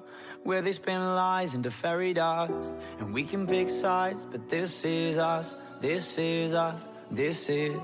where 0.43 0.61
they 0.61 0.73
spin 0.73 1.01
lies 1.01 1.55
into 1.55 1.71
fairy 1.71 2.13
dust. 2.13 2.73
And 2.99 3.13
we 3.13 3.23
can 3.23 3.47
pick 3.47 3.69
sides, 3.69 4.25
but 4.29 4.49
this 4.49 4.83
is 4.85 5.17
us, 5.17 5.55
this 5.81 6.17
is 6.17 6.53
us. 6.53 6.87
This 7.11 7.49
is, 7.49 7.75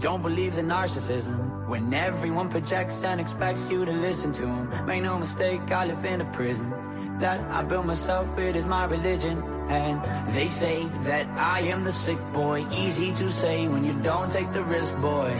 don't 0.00 0.22
believe 0.22 0.56
the 0.56 0.62
narcissism 0.62 1.68
when 1.68 1.92
everyone 1.92 2.48
projects 2.48 3.04
and 3.04 3.20
expects 3.20 3.70
you 3.70 3.84
to 3.84 3.92
listen 3.92 4.32
to 4.32 4.42
them. 4.42 4.86
Make 4.86 5.02
no 5.02 5.18
mistake, 5.18 5.60
I 5.70 5.84
live 5.84 6.02
in 6.06 6.22
a 6.22 6.24
prison 6.32 6.70
that 7.18 7.40
I 7.52 7.62
built 7.62 7.84
myself, 7.84 8.38
it 8.38 8.56
is 8.56 8.64
my 8.64 8.86
religion. 8.86 9.42
And 9.68 10.02
they 10.34 10.48
say 10.48 10.84
that 11.04 11.26
I 11.38 11.60
am 11.60 11.84
the 11.84 11.92
sick 11.92 12.18
boy. 12.32 12.66
Easy 12.72 13.12
to 13.12 13.30
say 13.30 13.68
when 13.68 13.84
you 13.84 13.92
don't 14.02 14.30
take 14.32 14.50
the 14.50 14.62
risk, 14.64 14.96
boy. 14.96 15.32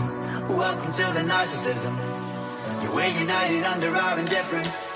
Welcome 0.49 0.93
to 0.93 1.03
the 1.13 1.21
narcissism. 1.21 1.95
We're 2.95 3.09
united 3.09 3.65
under 3.65 3.89
our 3.97 4.19
indifference. 4.19 4.93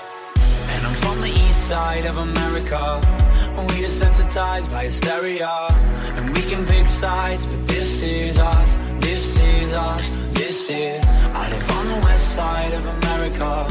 And 0.69 0.85
I'm 0.85 0.93
from 1.01 1.21
the 1.21 1.29
east 1.29 1.67
side 1.67 2.05
of 2.05 2.17
America. 2.17 3.28
We 3.57 3.83
desensitized 3.85 4.69
by 4.69 4.83
hysteria. 4.85 5.49
And 6.17 6.35
we 6.35 6.41
can 6.41 6.65
pick 6.65 6.87
sides, 6.87 7.45
but 7.45 7.67
this 7.67 8.01
is 8.01 8.39
us. 8.39 8.77
This 8.99 9.37
is 9.37 9.73
us. 9.73 10.07
This 10.33 10.69
is. 10.69 11.05
I 11.33 11.49
live 11.49 11.71
on 11.71 11.87
the 11.87 12.05
west 12.05 12.35
side 12.35 12.73
of 12.73 12.85
America. 12.97 13.63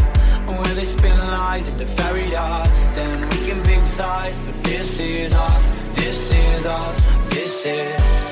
Where 0.46 0.74
they 0.74 0.84
spin 0.84 1.18
lies 1.18 1.68
into 1.68 1.86
fairy 1.86 2.30
dust. 2.30 2.98
And 2.98 3.20
we 3.32 3.48
can 3.48 3.62
pick 3.62 3.84
sides, 3.84 4.36
but 4.44 4.64
this 4.64 4.98
is 4.98 5.34
us. 5.34 5.68
This 5.94 6.32
is 6.32 6.66
us. 6.66 6.96
This 7.30 7.66
is. 7.66 8.27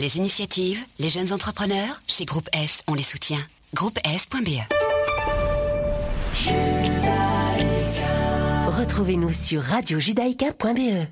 Les 0.00 0.16
initiatives, 0.16 0.82
les 0.98 1.10
jeunes 1.10 1.30
entrepreneurs, 1.30 2.00
chez 2.06 2.24
Groupe 2.24 2.48
S, 2.54 2.82
on 2.88 2.94
les 2.94 3.02
soutient. 3.02 3.44
Groupe 3.74 3.98
S.be 4.02 4.62
Retrouvez-nous 8.66 9.34
sur 9.34 9.60
radiojudaïka.be 9.60 11.06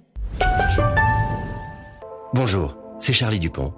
Bonjour, 2.32 2.78
c'est 2.98 3.12
Charlie 3.12 3.38
Dupont. 3.38 3.74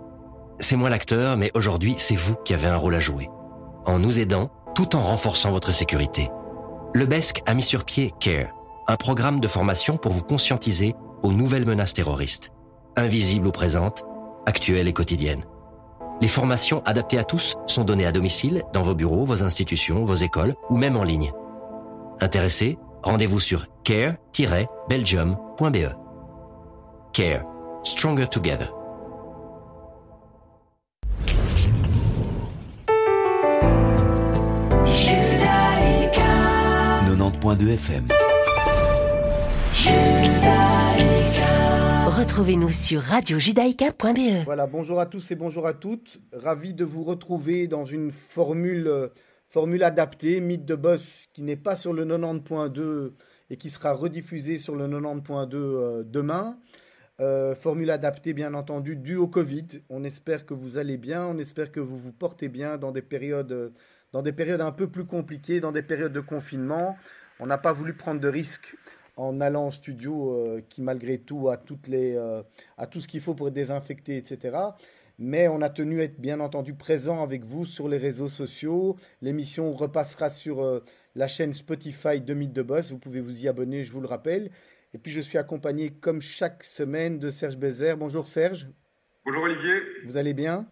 C'est 0.61 0.77
moi 0.77 0.89
l'acteur, 0.89 1.37
mais 1.37 1.51
aujourd'hui, 1.55 1.97
c'est 1.99 2.15
vous 2.15 2.37
qui 2.45 2.55
avez 2.55 2.69
un 2.69 2.77
rôle 2.77 2.95
à 2.95 3.01
jouer. 3.01 3.29
En 3.87 3.99
nous 3.99 4.21
aidant, 4.21 4.53
tout 4.77 4.95
en 4.95 5.03
renforçant 5.03 5.51
votre 5.51 5.73
sécurité. 5.73 6.29
Le 6.95 7.07
BESC 7.07 7.43
a 7.47 7.55
mis 7.55 7.65
sur 7.65 7.85
pied 7.85 8.15
CARE, 8.21 8.55
un 8.87 8.97
programme 8.97 9.41
de 9.41 9.49
formation 9.49 9.97
pour 9.97 10.13
vous 10.13 10.23
conscientiser 10.23 10.95
aux 11.25 11.33
nouvelles 11.33 11.67
menaces 11.67 11.95
terroristes. 11.95 12.53
Invisibles 12.95 13.49
ou 13.49 13.53
présentes, 13.53 14.05
actuelles 14.47 14.89
et 14.89 14.93
quotidiennes. 14.93 15.45
Les 16.21 16.29
formations 16.29 16.83
adaptées 16.85 17.19
à 17.19 17.25
tous 17.25 17.57
sont 17.67 17.85
données 17.85 18.07
à 18.07 18.13
domicile, 18.13 18.63
dans 18.73 18.83
vos 18.83 18.95
bureaux, 18.95 19.25
vos 19.25 19.43
institutions, 19.43 20.05
vos 20.05 20.17
écoles 20.17 20.55
ou 20.69 20.77
même 20.77 20.97
en 20.97 21.05
ligne. 21.05 21.33
Intéressés 22.21 22.79
Rendez-vous 23.03 23.41
sur 23.41 23.67
care-belgium.be. 23.85 25.95
Care. 27.13 27.45
Stronger 27.83 28.27
Together. 28.27 28.73
90.2 37.17 37.75
FM. 37.75 38.09
Retrouvez-nous 42.21 42.69
sur 42.69 43.01
radiojudaïka.be. 43.01 44.45
Voilà, 44.45 44.67
bonjour 44.67 45.01
à 45.01 45.07
tous 45.07 45.31
et 45.31 45.37
bonjour 45.37 45.67
à 45.67 45.73
toutes. 45.73 46.21
Ravi 46.35 46.75
de 46.75 46.85
vous 46.85 47.03
retrouver 47.03 47.67
dans 47.67 47.87
une 47.87 48.11
formule, 48.13 48.89
euh, 48.89 49.09
formule 49.49 49.83
adaptée, 49.83 50.43
Mythe 50.43 50.67
de 50.67 50.75
Boss, 50.75 51.29
qui 51.33 51.41
n'est 51.41 51.57
pas 51.57 51.77
sur 51.77 51.95
le 51.95 52.05
90.2 52.05 53.13
et 53.49 53.57
qui 53.57 53.71
sera 53.71 53.95
rediffusée 53.95 54.59
sur 54.59 54.77
le 54.77 54.87
90.2 54.87 55.55
euh, 55.55 56.03
demain. 56.05 56.59
Euh, 57.21 57.55
formule 57.55 57.91
adaptée, 57.91 58.35
bien 58.35 58.53
entendu, 58.53 58.97
due 58.97 59.17
au 59.17 59.27
Covid. 59.27 59.67
On 59.89 60.05
espère 60.05 60.45
que 60.45 60.53
vous 60.53 60.77
allez 60.77 60.99
bien, 60.99 61.25
on 61.25 61.39
espère 61.39 61.73
que 61.73 61.81
vous 61.81 61.97
vous 61.97 62.13
portez 62.13 62.51
bien 62.51 62.77
dans 62.77 62.93
des 62.93 63.01
périodes, 63.03 63.73
dans 64.13 64.21
des 64.21 64.35
périodes 64.35 64.61
un 64.61 64.73
peu 64.73 64.89
plus 64.89 65.07
compliquées, 65.07 65.61
dans 65.61 65.73
des 65.73 65.83
périodes 65.83 66.13
de 66.13 66.21
confinement. 66.21 66.99
On 67.39 67.47
n'a 67.47 67.57
pas 67.57 67.73
voulu 67.73 67.95
prendre 67.95 68.21
de 68.21 68.29
risques 68.29 68.77
en 69.21 69.41
allant 69.41 69.67
en 69.67 69.71
studio, 69.71 70.33
euh, 70.33 70.63
qui 70.69 70.81
malgré 70.81 71.19
tout 71.19 71.49
a, 71.51 71.59
toutes 71.59 71.89
les, 71.89 72.17
euh, 72.17 72.43
a 72.79 72.87
tout 72.87 73.01
ce 73.01 73.07
qu'il 73.07 73.21
faut 73.21 73.35
pour 73.35 73.51
désinfecter, 73.51 74.17
etc. 74.17 74.57
Mais 75.19 75.47
on 75.49 75.61
a 75.61 75.69
tenu 75.69 76.01
à 76.01 76.05
être 76.05 76.19
bien 76.19 76.41
entendu 76.41 76.73
présent 76.73 77.23
avec 77.23 77.45
vous 77.45 77.67
sur 77.67 77.87
les 77.89 77.99
réseaux 77.99 78.29
sociaux. 78.29 78.97
L'émission 79.21 79.73
repassera 79.73 80.31
sur 80.31 80.63
euh, 80.65 80.81
la 81.15 81.29
chaîne 81.29 81.53
Spotify 81.53 82.21
de 82.21 82.33
Mythe 82.33 82.55
de 82.55 82.63
Boss. 82.63 82.93
Vous 82.93 82.99
pouvez 82.99 83.21
vous 83.21 83.45
y 83.45 83.49
abonner, 83.49 83.85
je 83.85 83.93
vous 83.93 84.01
le 84.01 84.07
rappelle. 84.09 84.51
Et 84.95 84.99
puis 84.99 85.13
je 85.13 85.21
suis 85.21 85.37
accompagné 85.37 85.91
comme 85.91 86.23
chaque 86.23 86.65
semaine 86.65 87.19
de 87.19 87.29
Serge 87.29 87.59
Bézère. 87.59 87.99
Bonjour 87.99 88.27
Serge. 88.27 88.69
Bonjour 89.27 89.43
Olivier. 89.43 89.83
Vous 90.07 90.17
allez 90.17 90.33
bien? 90.33 90.67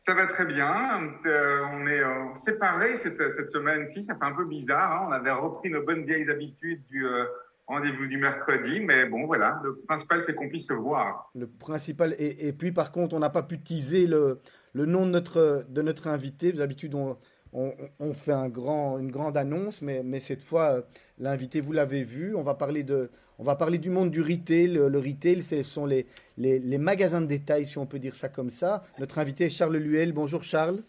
Ça 0.00 0.14
va 0.14 0.26
très 0.26 0.46
bien. 0.46 1.02
Euh, 1.26 1.60
on 1.72 1.86
est 1.86 2.00
euh, 2.00 2.34
séparés 2.36 2.96
cette, 2.96 3.20
cette 3.32 3.50
semaine-ci. 3.50 4.02
Ça 4.02 4.14
fait 4.14 4.24
un 4.24 4.32
peu 4.32 4.46
bizarre. 4.46 5.02
hein. 5.02 5.06
On 5.08 5.12
avait 5.12 5.30
repris 5.32 5.70
nos 5.70 5.82
bonnes 5.84 6.06
vieilles 6.06 6.30
habitudes 6.30 6.82
du 6.88 7.04
euh, 7.04 7.24
rendez-vous 7.68 8.06
du 8.08 8.18
mercredi. 8.18 8.80
Mais 8.80 9.06
bon, 9.06 9.26
voilà. 9.26 9.60
Le 9.62 9.76
principal, 9.86 10.24
c'est 10.24 10.34
qu'on 10.34 10.48
puisse 10.48 10.66
se 10.66 10.72
voir. 10.72 11.30
Le 11.36 11.46
principal. 11.46 12.14
Et, 12.18 12.48
et 12.48 12.52
puis 12.52 12.72
par 12.72 12.90
contre, 12.90 13.14
on 13.14 13.20
n'a 13.20 13.30
pas 13.30 13.44
pu 13.44 13.60
teaser 13.60 14.06
le, 14.08 14.40
le 14.72 14.86
nom 14.86 15.06
de 15.06 15.12
notre, 15.12 15.64
de 15.68 15.82
notre 15.82 16.08
invité. 16.08 16.52
D'habitude, 16.52 16.94
on, 16.94 17.16
on, 17.52 17.72
on 18.00 18.14
fait 18.14 18.32
un 18.32 18.48
grand, 18.48 18.98
une 18.98 19.12
grande 19.12 19.36
annonce, 19.36 19.80
mais, 19.82 20.02
mais 20.02 20.18
cette 20.20 20.42
fois, 20.42 20.70
euh, 20.70 20.82
l'invité, 21.18 21.60
vous 21.60 21.72
l'avez 21.72 22.02
vu. 22.02 22.34
On 22.34 22.42
va 22.42 22.54
parler 22.54 22.82
de. 22.82 23.10
On 23.40 23.44
va 23.44 23.54
parler 23.54 23.78
du 23.78 23.88
monde 23.90 24.10
du 24.10 24.20
retail. 24.20 24.66
Le, 24.66 24.88
le 24.88 24.98
retail, 24.98 25.42
ce 25.42 25.62
sont 25.62 25.86
les, 25.86 26.06
les, 26.38 26.58
les 26.58 26.78
magasins 26.78 27.20
de 27.20 27.26
détail, 27.26 27.64
si 27.64 27.78
on 27.78 27.86
peut 27.86 28.00
dire 28.00 28.16
ça 28.16 28.28
comme 28.28 28.50
ça. 28.50 28.82
Notre 28.98 29.18
invité 29.20 29.44
est 29.44 29.50
Charles 29.50 29.76
Luel. 29.76 30.10
Bonjour 30.12 30.42
Charles. 30.42 30.82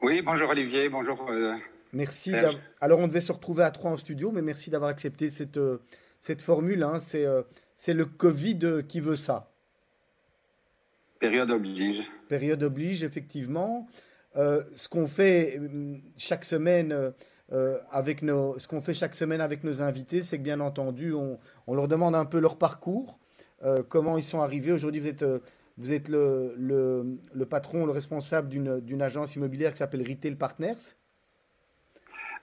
Oui, 0.00 0.22
bonjour 0.22 0.48
Olivier, 0.50 0.88
bonjour. 0.88 1.26
euh, 1.30 1.54
Merci. 1.92 2.34
Alors, 2.80 2.98
on 2.98 3.06
devait 3.06 3.20
se 3.20 3.32
retrouver 3.32 3.62
à 3.62 3.70
trois 3.70 3.90
en 3.90 3.96
studio, 3.96 4.32
mais 4.32 4.42
merci 4.42 4.68
d'avoir 4.70 4.90
accepté 4.90 5.30
cette, 5.30 5.58
euh, 5.58 5.78
cette 6.24 6.40
formule. 6.42 6.82
hein. 6.82 6.98
C'est 6.98 7.26
euh, 7.26 7.42
c'est 7.76 7.92
le 7.94 8.06
Covid 8.06 8.82
qui 8.88 9.00
veut 9.00 9.16
ça. 9.16 9.50
période 11.18 11.50
oblige. 11.50 12.02
Période 12.28 12.62
oblige, 12.62 13.02
effectivement. 13.02 13.86
Euh, 14.36 14.62
ce 14.72 14.88
qu'on 14.88 15.06
fait 15.06 15.58
euh, 15.60 15.96
chaque 16.16 16.44
semaine 16.44 17.12
euh, 17.52 17.78
avec 17.90 18.22
nos, 18.22 18.58
ce 18.58 18.66
qu'on 18.68 18.80
fait 18.80 18.94
chaque 18.94 19.14
semaine 19.14 19.40
avec 19.40 19.64
nos 19.64 19.82
invités, 19.82 20.22
c'est 20.22 20.38
que 20.38 20.42
bien 20.42 20.60
entendu, 20.60 21.12
on, 21.12 21.38
on 21.66 21.74
leur 21.74 21.88
demande 21.88 22.14
un 22.14 22.24
peu 22.24 22.40
leur 22.40 22.56
parcours, 22.56 23.18
comment 23.88 24.18
ils 24.18 24.24
sont 24.24 24.40
arrivés. 24.40 24.72
Aujourd'hui, 24.72 25.00
vous 25.00 25.08
êtes, 25.08 25.24
vous 25.78 25.90
êtes 25.92 26.08
le, 26.08 26.54
le, 26.56 27.18
le 27.32 27.46
patron, 27.46 27.86
le 27.86 27.92
responsable 27.92 28.48
d'une 28.48 28.80
d'une 28.80 29.02
agence 29.02 29.36
immobilière 29.36 29.72
qui 29.72 29.78
s'appelle 29.78 30.04
Retail 30.06 30.36
Partners. 30.36 30.96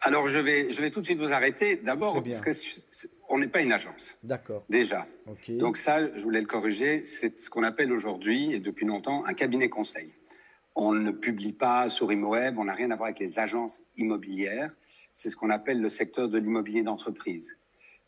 Alors 0.02 0.28
je 0.28 0.40
vais, 0.40 0.72
je 0.72 0.82
vais 0.82 0.90
tout 0.90 1.00
de 1.00 1.06
suite 1.06 1.20
vous 1.20 1.32
arrêter. 1.32 1.76
D'abord, 1.76 2.24
parce 2.24 2.42
que 2.42 2.52
on 3.30 3.38
n'est 3.38 3.48
pas 3.48 3.62
une 3.62 3.72
agence, 3.72 4.18
D'accord. 4.24 4.66
déjà. 4.68 5.08
Ok. 5.28 5.52
Donc 5.58 5.78
ça, 5.78 6.14
je 6.16 6.22
voulais 6.22 6.42
le 6.42 6.48
corriger, 6.48 7.06
c'est 7.06 7.40
ce 7.40 7.50
qu'on 7.50 7.64
appelle 7.64 7.94
aujourd'hui 7.94 8.52
et 8.52 8.60
depuis 8.60 8.86
longtemps 8.86 9.24
un 9.26 9.34
cabinet 9.34 9.70
conseil. 9.70 10.12
On 10.76 10.94
ne 10.94 11.12
publie 11.12 11.54
pas 11.54 11.88
sur 11.88 12.12
ImoWeb, 12.12 12.58
on 12.58 12.66
n'a 12.66 12.74
rien 12.74 12.92
à 12.92 12.96
voir 12.96 13.08
avec 13.08 13.20
les 13.20 13.40
agences 13.40 13.84
immobilières. 13.96 14.74
C'est 15.14 15.30
ce 15.30 15.36
qu'on 15.36 15.50
appelle 15.50 15.80
le 15.80 15.88
secteur 15.88 16.30
de 16.30 16.38
l'immobilier 16.38 16.82
d'entreprise, 16.82 17.58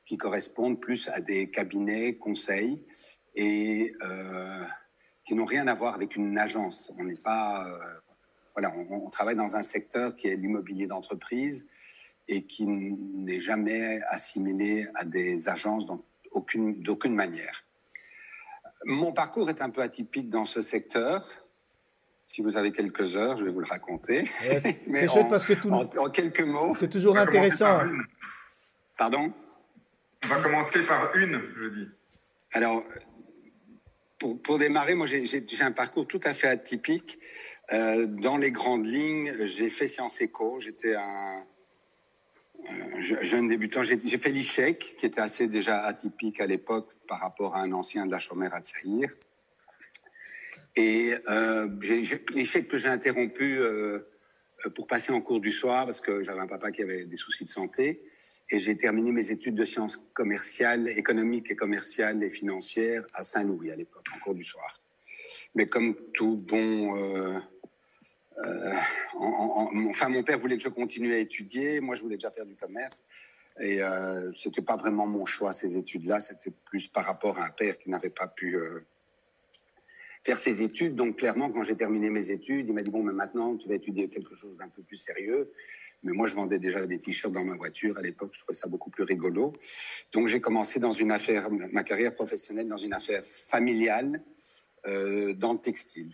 qui 0.06 0.18
correspondent 0.18 0.80
plus 0.80 1.10
à 1.10 1.22
des 1.22 1.50
cabinets 1.50 2.16
conseils 2.16 2.82
et 3.36 3.94
euh, 4.02 4.64
qui 5.26 5.36
n'ont 5.36 5.46
rien 5.46 5.68
à 5.68 5.74
voir 5.74 5.94
avec 5.94 6.16
une 6.16 6.38
agence. 6.38 6.92
On 6.98 7.04
n'est 7.04 7.16
pas, 7.16 7.68
euh, 7.68 7.78
voilà, 8.56 8.74
on, 8.76 9.06
on 9.06 9.10
travaille 9.10 9.36
dans 9.36 9.56
un 9.56 9.64
secteur 9.64 10.16
qui 10.16 10.28
est 10.28 10.36
l'immobilier 10.36 10.88
d'entreprise 10.88 11.68
et 12.28 12.44
qui 12.46 12.66
n'est 12.66 13.40
jamais 13.42 14.02
assimilé 14.10 14.88
à 14.96 15.04
des 15.06 15.50
agences 15.50 15.86
d'aucune 15.86 17.16
manière. 17.16 17.64
Mon 18.86 19.14
parcours 19.14 19.50
est 19.50 19.62
un 19.62 19.70
peu 19.70 19.82
atypique 19.82 20.30
dans 20.30 20.46
ce 20.46 20.62
secteur. 20.62 21.28
Si 22.26 22.42
vous 22.42 22.56
avez 22.58 22.72
quelques 22.72 23.16
heures, 23.18 23.38
je 23.38 23.44
vais 23.46 23.52
vous 23.52 23.60
le 23.60 23.66
raconter. 23.68 24.30
Ouais, 24.50 24.60
c'est- 24.62 25.08
chouette 25.08 25.28
parce 25.30 25.46
que 25.46 25.54
tout- 25.54 25.70
en, 25.72 25.84
en 25.98 26.10
quelques 26.10 26.42
mots. 26.42 26.74
C'est 26.76 26.90
toujours 26.90 27.18
intéressant. 27.18 27.80
Pardon? 28.98 29.34
On 30.24 30.28
va 30.28 30.42
commencer 30.42 30.84
par 30.86 31.14
une, 31.16 31.42
je 31.58 31.68
dis. 31.70 31.88
Alors, 32.54 32.84
pour, 34.20 34.42
pour 34.42 34.58
démarrer, 34.58 34.96
moi, 34.96 35.06
j'ai- 35.06 35.26
un 35.62 35.72
parcours 35.74 36.08
tout 36.08 36.22
à 36.24 36.34
fait 36.34 36.48
atypique. 36.48 37.20
Euh, 37.74 38.06
dans 38.08 38.38
les 38.38 38.52
grandes 38.52 38.86
lignes, 38.86 39.46
j'ai 39.46 39.70
fait 39.70 39.88
Sciences 39.88 40.22
Éco. 40.22 40.60
J'étais 40.60 40.96
un 40.96 41.44
je- 43.00 43.22
jeune 43.22 43.48
débutant. 43.48 43.84
J'ai 43.84 43.98
fait 44.18 44.30
l'ICHEC, 44.32 44.96
qui 44.98 45.06
était 45.06 45.22
assez 45.22 45.48
déjà 45.48 45.84
atypique 45.84 46.40
à 46.40 46.46
l'époque 46.46 46.90
par 47.08 47.20
rapport 47.20 47.56
à 47.56 47.62
un 47.62 47.72
ancien 47.72 48.06
de 48.06 48.12
la 48.12 48.18
à 48.54 48.62
Tsaïr. 48.62 49.10
Et 50.76 51.14
euh, 51.30 51.68
l'ICHEC 52.34 52.68
que 52.68 52.78
j'ai 52.78 52.88
interrompu 52.90 53.60
euh, 53.60 54.00
euh, 54.66 54.70
pour 54.72 54.88
passer 54.88 55.12
en 55.12 55.22
cours 55.22 55.40
du 55.40 55.52
soir 55.52 55.86
parce 55.86 56.02
que 56.02 56.24
j'avais 56.24 56.40
un 56.40 56.48
papa 56.48 56.72
qui 56.72 56.82
avait 56.82 57.06
des 57.06 57.16
soucis 57.16 57.46
de 57.46 57.50
santé. 57.50 58.02
Et 58.50 58.60
j'ai 58.60 58.76
terminé 58.78 59.12
mes 59.12 59.32
études 59.32 59.56
de 59.56 59.66
sciences 59.66 59.98
commerciales, 60.14 60.88
économiques 60.90 61.52
et 61.52 61.56
commerciales 61.56 62.24
et 62.24 62.30
financières 62.30 63.06
à 63.14 63.24
Saint-Louis 63.24 63.72
à 63.72 63.76
l'époque, 63.76 64.06
en 64.16 64.20
cours 64.20 64.36
du 64.36 64.44
soir. 64.44 64.82
Mais 65.56 65.66
comme 65.66 65.96
tout 66.14 66.38
bon... 66.38 66.98
euh, 66.98 67.40
euh, 68.46 68.74
en- 69.22 69.70
en- 69.74 69.90
enfin, 69.90 70.10
mon 70.10 70.24
père 70.24 70.38
voulait 70.40 70.58
que 70.58 70.64
je 70.64 70.70
continue 70.70 71.14
à 71.14 71.18
étudier. 71.20 71.80
Moi, 71.80 71.96
je 71.96 72.02
voulais 72.02 72.16
déjà 72.18 72.32
faire 72.32 72.46
du 72.46 72.56
commerce. 72.56 73.04
Et 73.60 73.82
euh, 73.82 74.32
c'était 74.34 74.62
pas 74.64 74.76
vraiment 74.76 75.06
mon 75.06 75.26
choix, 75.26 75.54
ces 75.54 75.78
études-là. 75.78 76.20
C'était 76.20 76.52
plus 76.66 76.88
par 76.88 77.06
rapport 77.06 77.38
à 77.38 77.46
un 77.46 77.50
père 77.52 77.78
qui 77.78 77.90
n'avait 77.90 78.10
pas 78.10 78.28
pu 78.28 78.56
euh, 78.58 78.80
faire 80.24 80.38
ses 80.38 80.62
études. 80.62 80.96
Donc, 80.96 81.18
clairement, 81.18 81.52
quand 81.52 81.64
j'ai 81.64 81.76
terminé 81.76 82.10
mes 82.10 82.32
études, 82.32 82.68
il 82.68 82.74
m'a 82.74 82.82
dit 82.82 82.90
Bon, 82.92 83.04
mais 83.04 83.14
maintenant, 83.14 83.56
tu 83.58 83.68
vas 83.68 83.76
étudier 83.76 84.10
quelque 84.10 84.34
chose 84.36 84.58
d'un 84.58 84.70
peu 84.70 84.82
plus 84.82 84.98
sérieux. 84.98 85.52
Mais 86.06 86.12
moi, 86.12 86.28
je 86.28 86.34
vendais 86.36 86.60
déjà 86.60 86.86
des 86.86 87.00
t-shirts 87.00 87.32
dans 87.34 87.46
ma 87.46 87.56
voiture. 87.56 87.98
À 87.98 88.02
l'époque, 88.02 88.32
je 88.34 88.40
trouvais 88.40 88.56
ça 88.58 88.68
beaucoup 88.68 88.90
plus 88.90 89.04
rigolo. 89.04 89.54
Donc, 90.12 90.28
j'ai 90.28 90.42
commencé 90.42 90.80
dans 90.82 90.92
une 90.92 91.12
affaire, 91.12 91.50
ma 91.50 91.84
carrière 91.84 92.14
professionnelle 92.14 92.68
dans 92.68 92.76
une 92.78 92.94
affaire 92.94 93.24
familiale 93.26 94.22
euh, 94.86 95.34
dans 95.34 95.54
le 95.54 95.60
textile, 95.60 96.12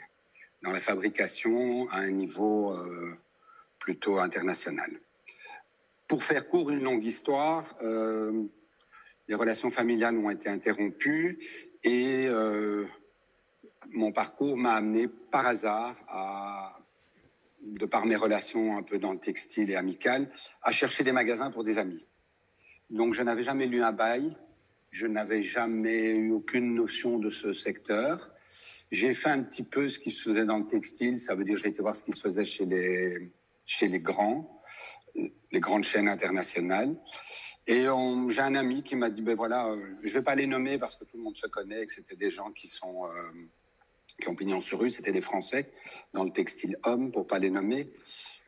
dans 0.61 0.71
la 0.71 0.79
fabrication 0.79 1.87
à 1.89 1.99
un 1.99 2.11
niveau 2.11 2.73
euh, 2.73 3.15
plutôt 3.79 4.19
international. 4.19 4.91
Pour 6.07 6.23
faire 6.23 6.47
court 6.47 6.69
une 6.69 6.81
longue 6.81 7.03
histoire, 7.03 7.75
euh, 7.81 8.43
les 9.27 9.35
relations 9.35 9.69
familiales 9.69 10.17
ont 10.17 10.29
été 10.29 10.49
interrompues 10.49 11.39
et 11.83 12.25
euh, 12.27 12.85
mon 13.91 14.11
parcours 14.11 14.57
m'a 14.57 14.73
amené 14.73 15.07
par 15.07 15.47
hasard 15.47 15.95
de 17.61 17.85
par 17.85 18.05
mes 18.05 18.15
relations 18.15 18.77
un 18.77 18.83
peu 18.83 18.97
dans 18.97 19.11
le 19.11 19.19
textile 19.19 19.69
et 19.69 19.75
amical, 19.75 20.29
à 20.63 20.71
chercher 20.71 21.03
des 21.03 21.11
magasins 21.11 21.51
pour 21.51 21.63
des 21.63 21.77
amis. 21.77 22.05
Donc 22.89 23.13
je 23.13 23.21
n'avais 23.21 23.43
jamais 23.43 23.67
lu 23.67 23.83
un 23.83 23.91
bail, 23.91 24.35
je 24.91 25.05
n'avais 25.05 25.41
jamais 25.41 26.15
eu 26.15 26.31
aucune 26.31 26.73
notion 26.73 27.19
de 27.19 27.29
ce 27.29 27.53
secteur. 27.53 28.31
J'ai 28.91 29.13
fait 29.13 29.29
un 29.29 29.43
petit 29.43 29.63
peu 29.63 29.87
ce 29.87 29.99
qui 29.99 30.09
se 30.09 30.29
faisait 30.29 30.45
dans 30.45 30.57
le 30.57 30.67
textile, 30.67 31.19
ça 31.19 31.35
veut 31.35 31.43
dire 31.43 31.55
j'ai 31.57 31.69
été 31.69 31.81
voir 31.81 31.95
ce 31.95 32.03
qui 32.03 32.11
se 32.11 32.21
faisait 32.21 32.45
chez 32.45 32.65
les, 32.65 33.31
chez 33.65 33.87
les 33.87 33.99
grands, 33.99 34.63
les 35.15 35.59
grandes 35.59 35.83
chaînes 35.83 36.07
internationales. 36.07 36.95
Et 37.67 37.85
j'ai 38.29 38.41
un 38.41 38.55
ami 38.55 38.81
qui 38.81 38.95
m'a 38.95 39.11
dit, 39.11 39.21
ben 39.21 39.35
voilà, 39.35 39.67
euh, 39.67 39.91
je 40.01 40.11
vais 40.15 40.23
pas 40.23 40.33
les 40.33 40.47
nommer 40.47 40.79
parce 40.79 40.95
que 40.95 41.05
tout 41.05 41.17
le 41.17 41.23
monde 41.23 41.35
se 41.35 41.45
connaît, 41.45 41.83
et 41.83 41.85
que 41.85 41.91
c'était 41.91 42.15
des 42.15 42.31
gens 42.31 42.51
qui 42.51 42.67
sont 42.67 43.05
euh, 43.05 43.31
qui 44.19 44.27
ont 44.27 44.33
pignon 44.33 44.59
sur 44.59 44.79
rue, 44.79 44.89
c'était 44.89 45.11
des 45.11 45.21
Français 45.21 45.71
dans 46.13 46.23
le 46.23 46.31
textile 46.31 46.77
homme, 46.83 47.11
pour 47.11 47.27
pas 47.27 47.37
les 47.37 47.51
nommer. 47.51 47.91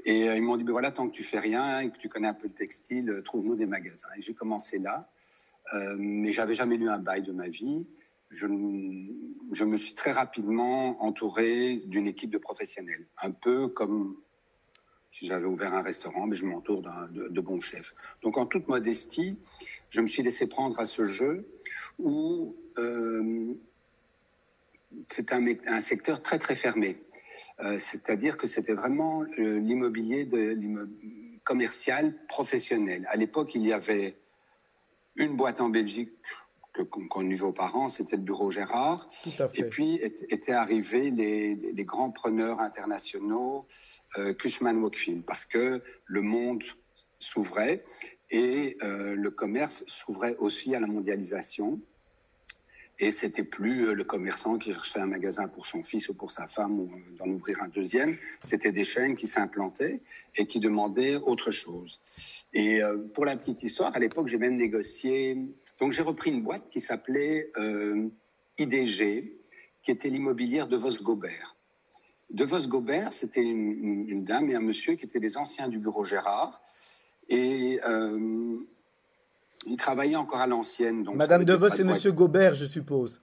Et 0.06 0.28
euh, 0.28 0.36
ils 0.36 0.42
m'ont 0.42 0.58
dit, 0.58 0.64
ben 0.64 0.72
voilà, 0.72 0.90
tant 0.90 1.08
que 1.08 1.14
tu 1.14 1.24
fais 1.24 1.38
rien 1.38 1.82
et 1.82 1.92
que 1.92 1.98
tu 2.00 2.10
connais 2.10 2.30
un 2.30 2.34
peu 2.34 2.48
le 2.48 2.54
textile, 2.56 3.22
trouve-nous 3.24 3.56
des 3.56 3.68
magasins. 3.68 4.10
Et 4.18 4.24
j'ai 4.24 4.34
commencé 4.34 4.80
là, 4.80 5.08
mais 5.98 6.32
j'avais 6.32 6.56
jamais 6.56 6.76
lu 6.76 6.90
un 6.90 6.98
bail 6.98 7.22
de 7.22 7.32
ma 7.32 7.48
vie. 7.48 7.86
Je, 8.32 8.46
me 8.48 9.78
suis 9.78 9.94
très 9.94 10.12
rapidement 10.12 11.04
entouré 11.04 11.78
d'une 11.86 12.08
équipe 12.08 12.30
de 12.30 12.38
professionnels, 12.38 13.06
un 13.22 13.32
peu 13.32 13.68
comme 13.68 14.18
si 15.12 15.28
j'avais 15.28 15.46
ouvert 15.46 15.74
un 15.74 15.82
restaurant, 15.82 16.26
mais 16.26 16.38
je 16.38 16.46
m'entoure 16.46 16.82
de, 16.82 17.28
de 17.28 17.42
bons 17.42 17.60
chefs. 17.60 17.94
Donc 18.22 18.38
en 18.38 18.46
toute 18.46 18.70
modestie, 18.70 19.38
je 19.90 20.00
me 20.02 20.08
suis 20.08 20.24
laissé 20.24 20.48
prendre 20.48 20.80
à 20.80 20.86
ce 20.86 21.04
jeu 21.04 21.46
où 22.00 22.56
euh, 22.78 23.54
c'est 25.10 25.32
un, 25.32 25.80
secteur 25.80 26.22
très 26.22 26.40
très 26.40 26.56
fermé. 26.56 26.98
Euh, 27.60 27.78
C'est-à-dire 27.80 28.38
que 28.38 28.48
c'était 28.48 28.74
vraiment 28.74 29.24
euh, 29.24 29.60
l'immobilier 29.60 30.28
commercial 31.44 32.16
professionnel. 32.28 33.08
À 33.10 33.16
l'époque, 33.16 33.56
il 33.56 33.66
y 33.66 33.74
avait 33.74 34.16
une 35.16 35.36
boîte 35.36 35.62
en 35.62 35.70
Belgique 35.70 36.12
que- 36.74 36.82
qu'on 36.84 37.08
connut 37.08 37.36
vos 37.36 37.52
parents, 37.52 37.88
c'était 37.88 38.16
le 38.16 38.22
bureau 38.24 38.52
Gérard. 38.52 39.10
Tout 39.24 39.32
à 39.44 39.50
fait. 39.50 39.60
Et 39.60 39.64
puis 39.66 40.00
étaient 40.30 40.52
arrivés 40.54 41.10
les, 41.12 41.56
les 41.56 41.86
grands 41.86 42.12
preneurs 42.12 42.60
internationaux, 42.60 43.66
euh, 44.18 44.34
Cushman 44.34 44.78
Wakefield, 44.82 45.24
parce 45.26 45.46
que 45.46 45.82
le 46.06 46.22
monde 46.22 46.64
s'ouvrait 47.20 47.84
et 48.30 48.78
euh, 48.84 49.16
le 49.16 49.32
commerce 49.32 49.84
s'ouvrait 49.88 50.36
aussi 50.38 50.74
à 50.76 50.80
la 50.80 50.88
mondialisation. 50.88 51.80
Et 53.00 53.12
c'était 53.12 53.44
plus 53.44 53.88
euh, 53.88 53.94
le 53.94 54.04
commerçant 54.04 54.60
qui 54.60 54.72
cherchait 54.72 55.00
un 55.00 55.08
magasin 55.08 55.48
pour 55.48 55.66
son 55.66 55.82
fils 55.84 56.08
ou 56.10 56.14
pour 56.14 56.30
sa 56.30 56.46
femme 56.48 56.80
ou 56.80 56.92
euh, 56.94 57.18
d'en 57.18 57.28
ouvrir 57.32 57.62
un 57.64 57.68
deuxième. 57.68 58.16
C'était 58.44 58.72
des 58.72 58.84
chaînes 58.84 59.16
qui 59.16 59.28
s'implantaient 59.28 60.02
et 60.36 60.46
qui 60.46 60.60
demandaient 60.60 61.16
autre 61.16 61.50
chose. 61.52 62.00
Et 62.54 62.80
pour 63.14 63.26
la 63.26 63.36
petite 63.36 63.64
histoire, 63.64 63.94
à 63.96 64.00
l'époque, 64.00 64.28
j'ai 64.28 64.38
même 64.38 64.56
négocié. 64.56 65.38
Donc 65.82 65.94
j'ai 65.94 66.04
repris 66.04 66.30
une 66.30 66.44
boîte 66.44 66.70
qui 66.70 66.80
s'appelait 66.80 67.52
euh, 67.58 68.08
IDG, 68.60 69.34
qui 69.82 69.92
était 69.92 70.10
l'immobilière 70.10 70.68
de 70.68 70.78
Vos 70.78 70.96
Gobert. 71.02 71.56
De 72.30 72.46
Vos 72.46 72.68
Gobert, 72.68 73.12
c'était 73.12 73.42
une, 73.42 74.24
dame 74.24 74.52
et 74.52 74.56
un 74.56 74.62
monsieur 74.62 74.94
qui 74.94 75.06
étaient 75.06 75.20
des 75.20 75.38
anciens 75.38 75.68
du 75.68 75.80
bureau 75.80 76.06
Gérard. 76.06 76.62
Et 77.28 77.80
euh, 77.84 78.58
ils 79.66 79.76
travaillaient 79.76 80.16
encore 80.16 80.42
à 80.42 80.48
l'ancienne. 80.48 81.02
donc 81.04 81.16
Madame 81.16 81.46
Devos 81.46 81.70
et 81.70 81.80
de. 81.80 81.84
Monsieur 81.84 82.12
Gobert, 82.12 82.54
je 82.54 82.68
suppose. 82.68 83.20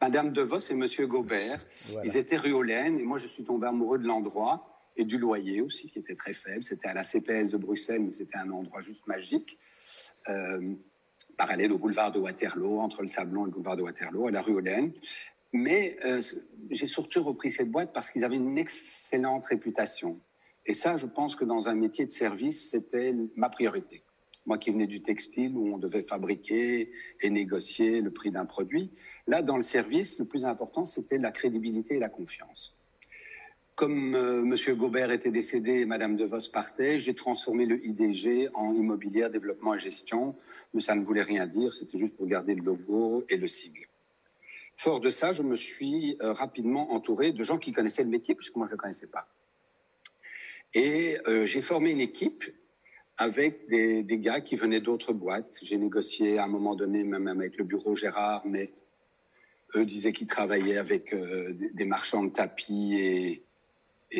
Madame 0.00 0.32
DeVos 0.32 0.70
et 0.70 0.74
Monsieur 0.74 1.06
Gobert. 1.06 1.64
Voilà. 1.88 2.06
Ils 2.06 2.16
étaient 2.16 2.36
rue 2.36 2.52
Hollen 2.52 2.98
et 2.98 3.02
moi 3.02 3.18
je 3.18 3.26
suis 3.26 3.44
tombé 3.44 3.66
amoureux 3.66 3.98
de 3.98 4.06
l'endroit 4.06 4.66
et 4.96 5.04
du 5.04 5.18
loyer 5.18 5.60
aussi 5.60 5.88
qui 5.88 5.98
était 5.98 6.14
très 6.14 6.32
faible. 6.32 6.62
C'était 6.62 6.88
à 6.88 6.94
la 6.94 7.02
CPS 7.02 7.50
de 7.50 7.58
Bruxelles, 7.58 8.02
mais 8.02 8.12
c'était 8.12 8.36
un 8.36 8.50
endroit 8.50 8.80
juste 8.80 9.06
magique. 9.06 9.58
Euh, 10.28 10.74
parallèle 11.36 11.72
au 11.72 11.78
boulevard 11.78 12.12
de 12.12 12.18
Waterloo, 12.18 12.78
entre 12.80 13.02
le 13.02 13.08
Sablon 13.08 13.42
et 13.42 13.46
le 13.46 13.52
boulevard 13.52 13.76
de 13.76 13.82
Waterloo, 13.82 14.28
à 14.28 14.30
la 14.30 14.42
rue 14.42 14.54
Hollen. 14.54 14.92
Mais 15.52 15.98
euh, 16.04 16.20
j'ai 16.70 16.86
surtout 16.86 17.22
repris 17.22 17.50
cette 17.50 17.70
boîte 17.70 17.92
parce 17.92 18.10
qu'ils 18.10 18.24
avaient 18.24 18.36
une 18.36 18.58
excellente 18.58 19.44
réputation. 19.46 20.20
Et 20.66 20.72
ça, 20.72 20.96
je 20.96 21.06
pense 21.06 21.34
que 21.34 21.44
dans 21.44 21.68
un 21.68 21.74
métier 21.74 22.06
de 22.06 22.10
service, 22.10 22.70
c'était 22.70 23.14
ma 23.34 23.48
priorité. 23.48 24.02
Moi 24.46 24.58
qui 24.58 24.70
venais 24.70 24.86
du 24.86 25.02
textile 25.02 25.56
où 25.56 25.74
on 25.74 25.78
devait 25.78 26.02
fabriquer 26.02 26.92
et 27.20 27.30
négocier 27.30 28.00
le 28.00 28.10
prix 28.10 28.30
d'un 28.30 28.46
produit, 28.46 28.90
là, 29.26 29.42
dans 29.42 29.56
le 29.56 29.62
service, 29.62 30.18
le 30.18 30.24
plus 30.24 30.44
important, 30.44 30.84
c'était 30.84 31.18
la 31.18 31.30
crédibilité 31.30 31.96
et 31.96 31.98
la 31.98 32.08
confiance. 32.08 32.76
Comme 33.74 34.14
euh, 34.14 34.42
M. 34.42 34.76
Gobert 34.76 35.10
était 35.10 35.30
décédé 35.30 35.80
et 35.80 35.84
Mme 35.86 36.16
DeVos 36.16 36.50
partait, 36.52 36.98
j'ai 36.98 37.14
transformé 37.14 37.66
le 37.66 37.84
IDG 37.84 38.50
en 38.54 38.74
immobilière, 38.74 39.30
développement 39.30 39.74
et 39.74 39.78
gestion, 39.78 40.36
mais 40.74 40.80
ça 40.80 40.94
ne 40.94 41.04
voulait 41.04 41.22
rien 41.22 41.46
dire, 41.46 41.72
c'était 41.72 41.98
juste 41.98 42.16
pour 42.16 42.26
garder 42.26 42.54
le 42.54 42.62
logo 42.62 43.24
et 43.28 43.36
le 43.36 43.46
sigle. 43.46 43.86
Fort 44.76 45.00
de 45.00 45.10
ça, 45.10 45.32
je 45.32 45.42
me 45.42 45.56
suis 45.56 46.16
euh, 46.22 46.32
rapidement 46.32 46.92
entouré 46.92 47.32
de 47.32 47.44
gens 47.44 47.58
qui 47.58 47.72
connaissaient 47.72 48.04
le 48.04 48.08
métier, 48.08 48.34
puisque 48.34 48.56
moi 48.56 48.66
je 48.66 48.70
ne 48.70 48.76
le 48.76 48.78
connaissais 48.78 49.08
pas. 49.08 49.28
Et 50.72 51.18
euh, 51.26 51.44
j'ai 51.44 51.60
formé 51.60 51.90
une 51.90 52.00
équipe 52.00 52.44
avec 53.18 53.68
des, 53.68 54.04
gars 54.18 54.40
qui 54.40 54.56
venaient 54.56 54.80
d'autres 54.80 55.12
boîtes. 55.12 55.58
J'ai 55.62 55.76
négocié 55.76 56.38
à 56.38 56.44
un 56.44 56.48
moment 56.48 56.74
donné 56.74 57.04
même 57.04 57.28
avec 57.28 57.58
le 57.58 57.64
bureau 57.64 57.94
Gérard, 57.94 58.46
mais 58.46 58.72
eux 59.74 59.84
disaient 59.84 60.12
qu'ils 60.12 60.26
travaillaient 60.26 60.78
avec 60.78 61.12
euh, 61.12 61.52
des 61.74 61.84
marchands 61.84 62.24
de 62.24 62.30
tapis 62.30 62.94
et, 62.98 63.44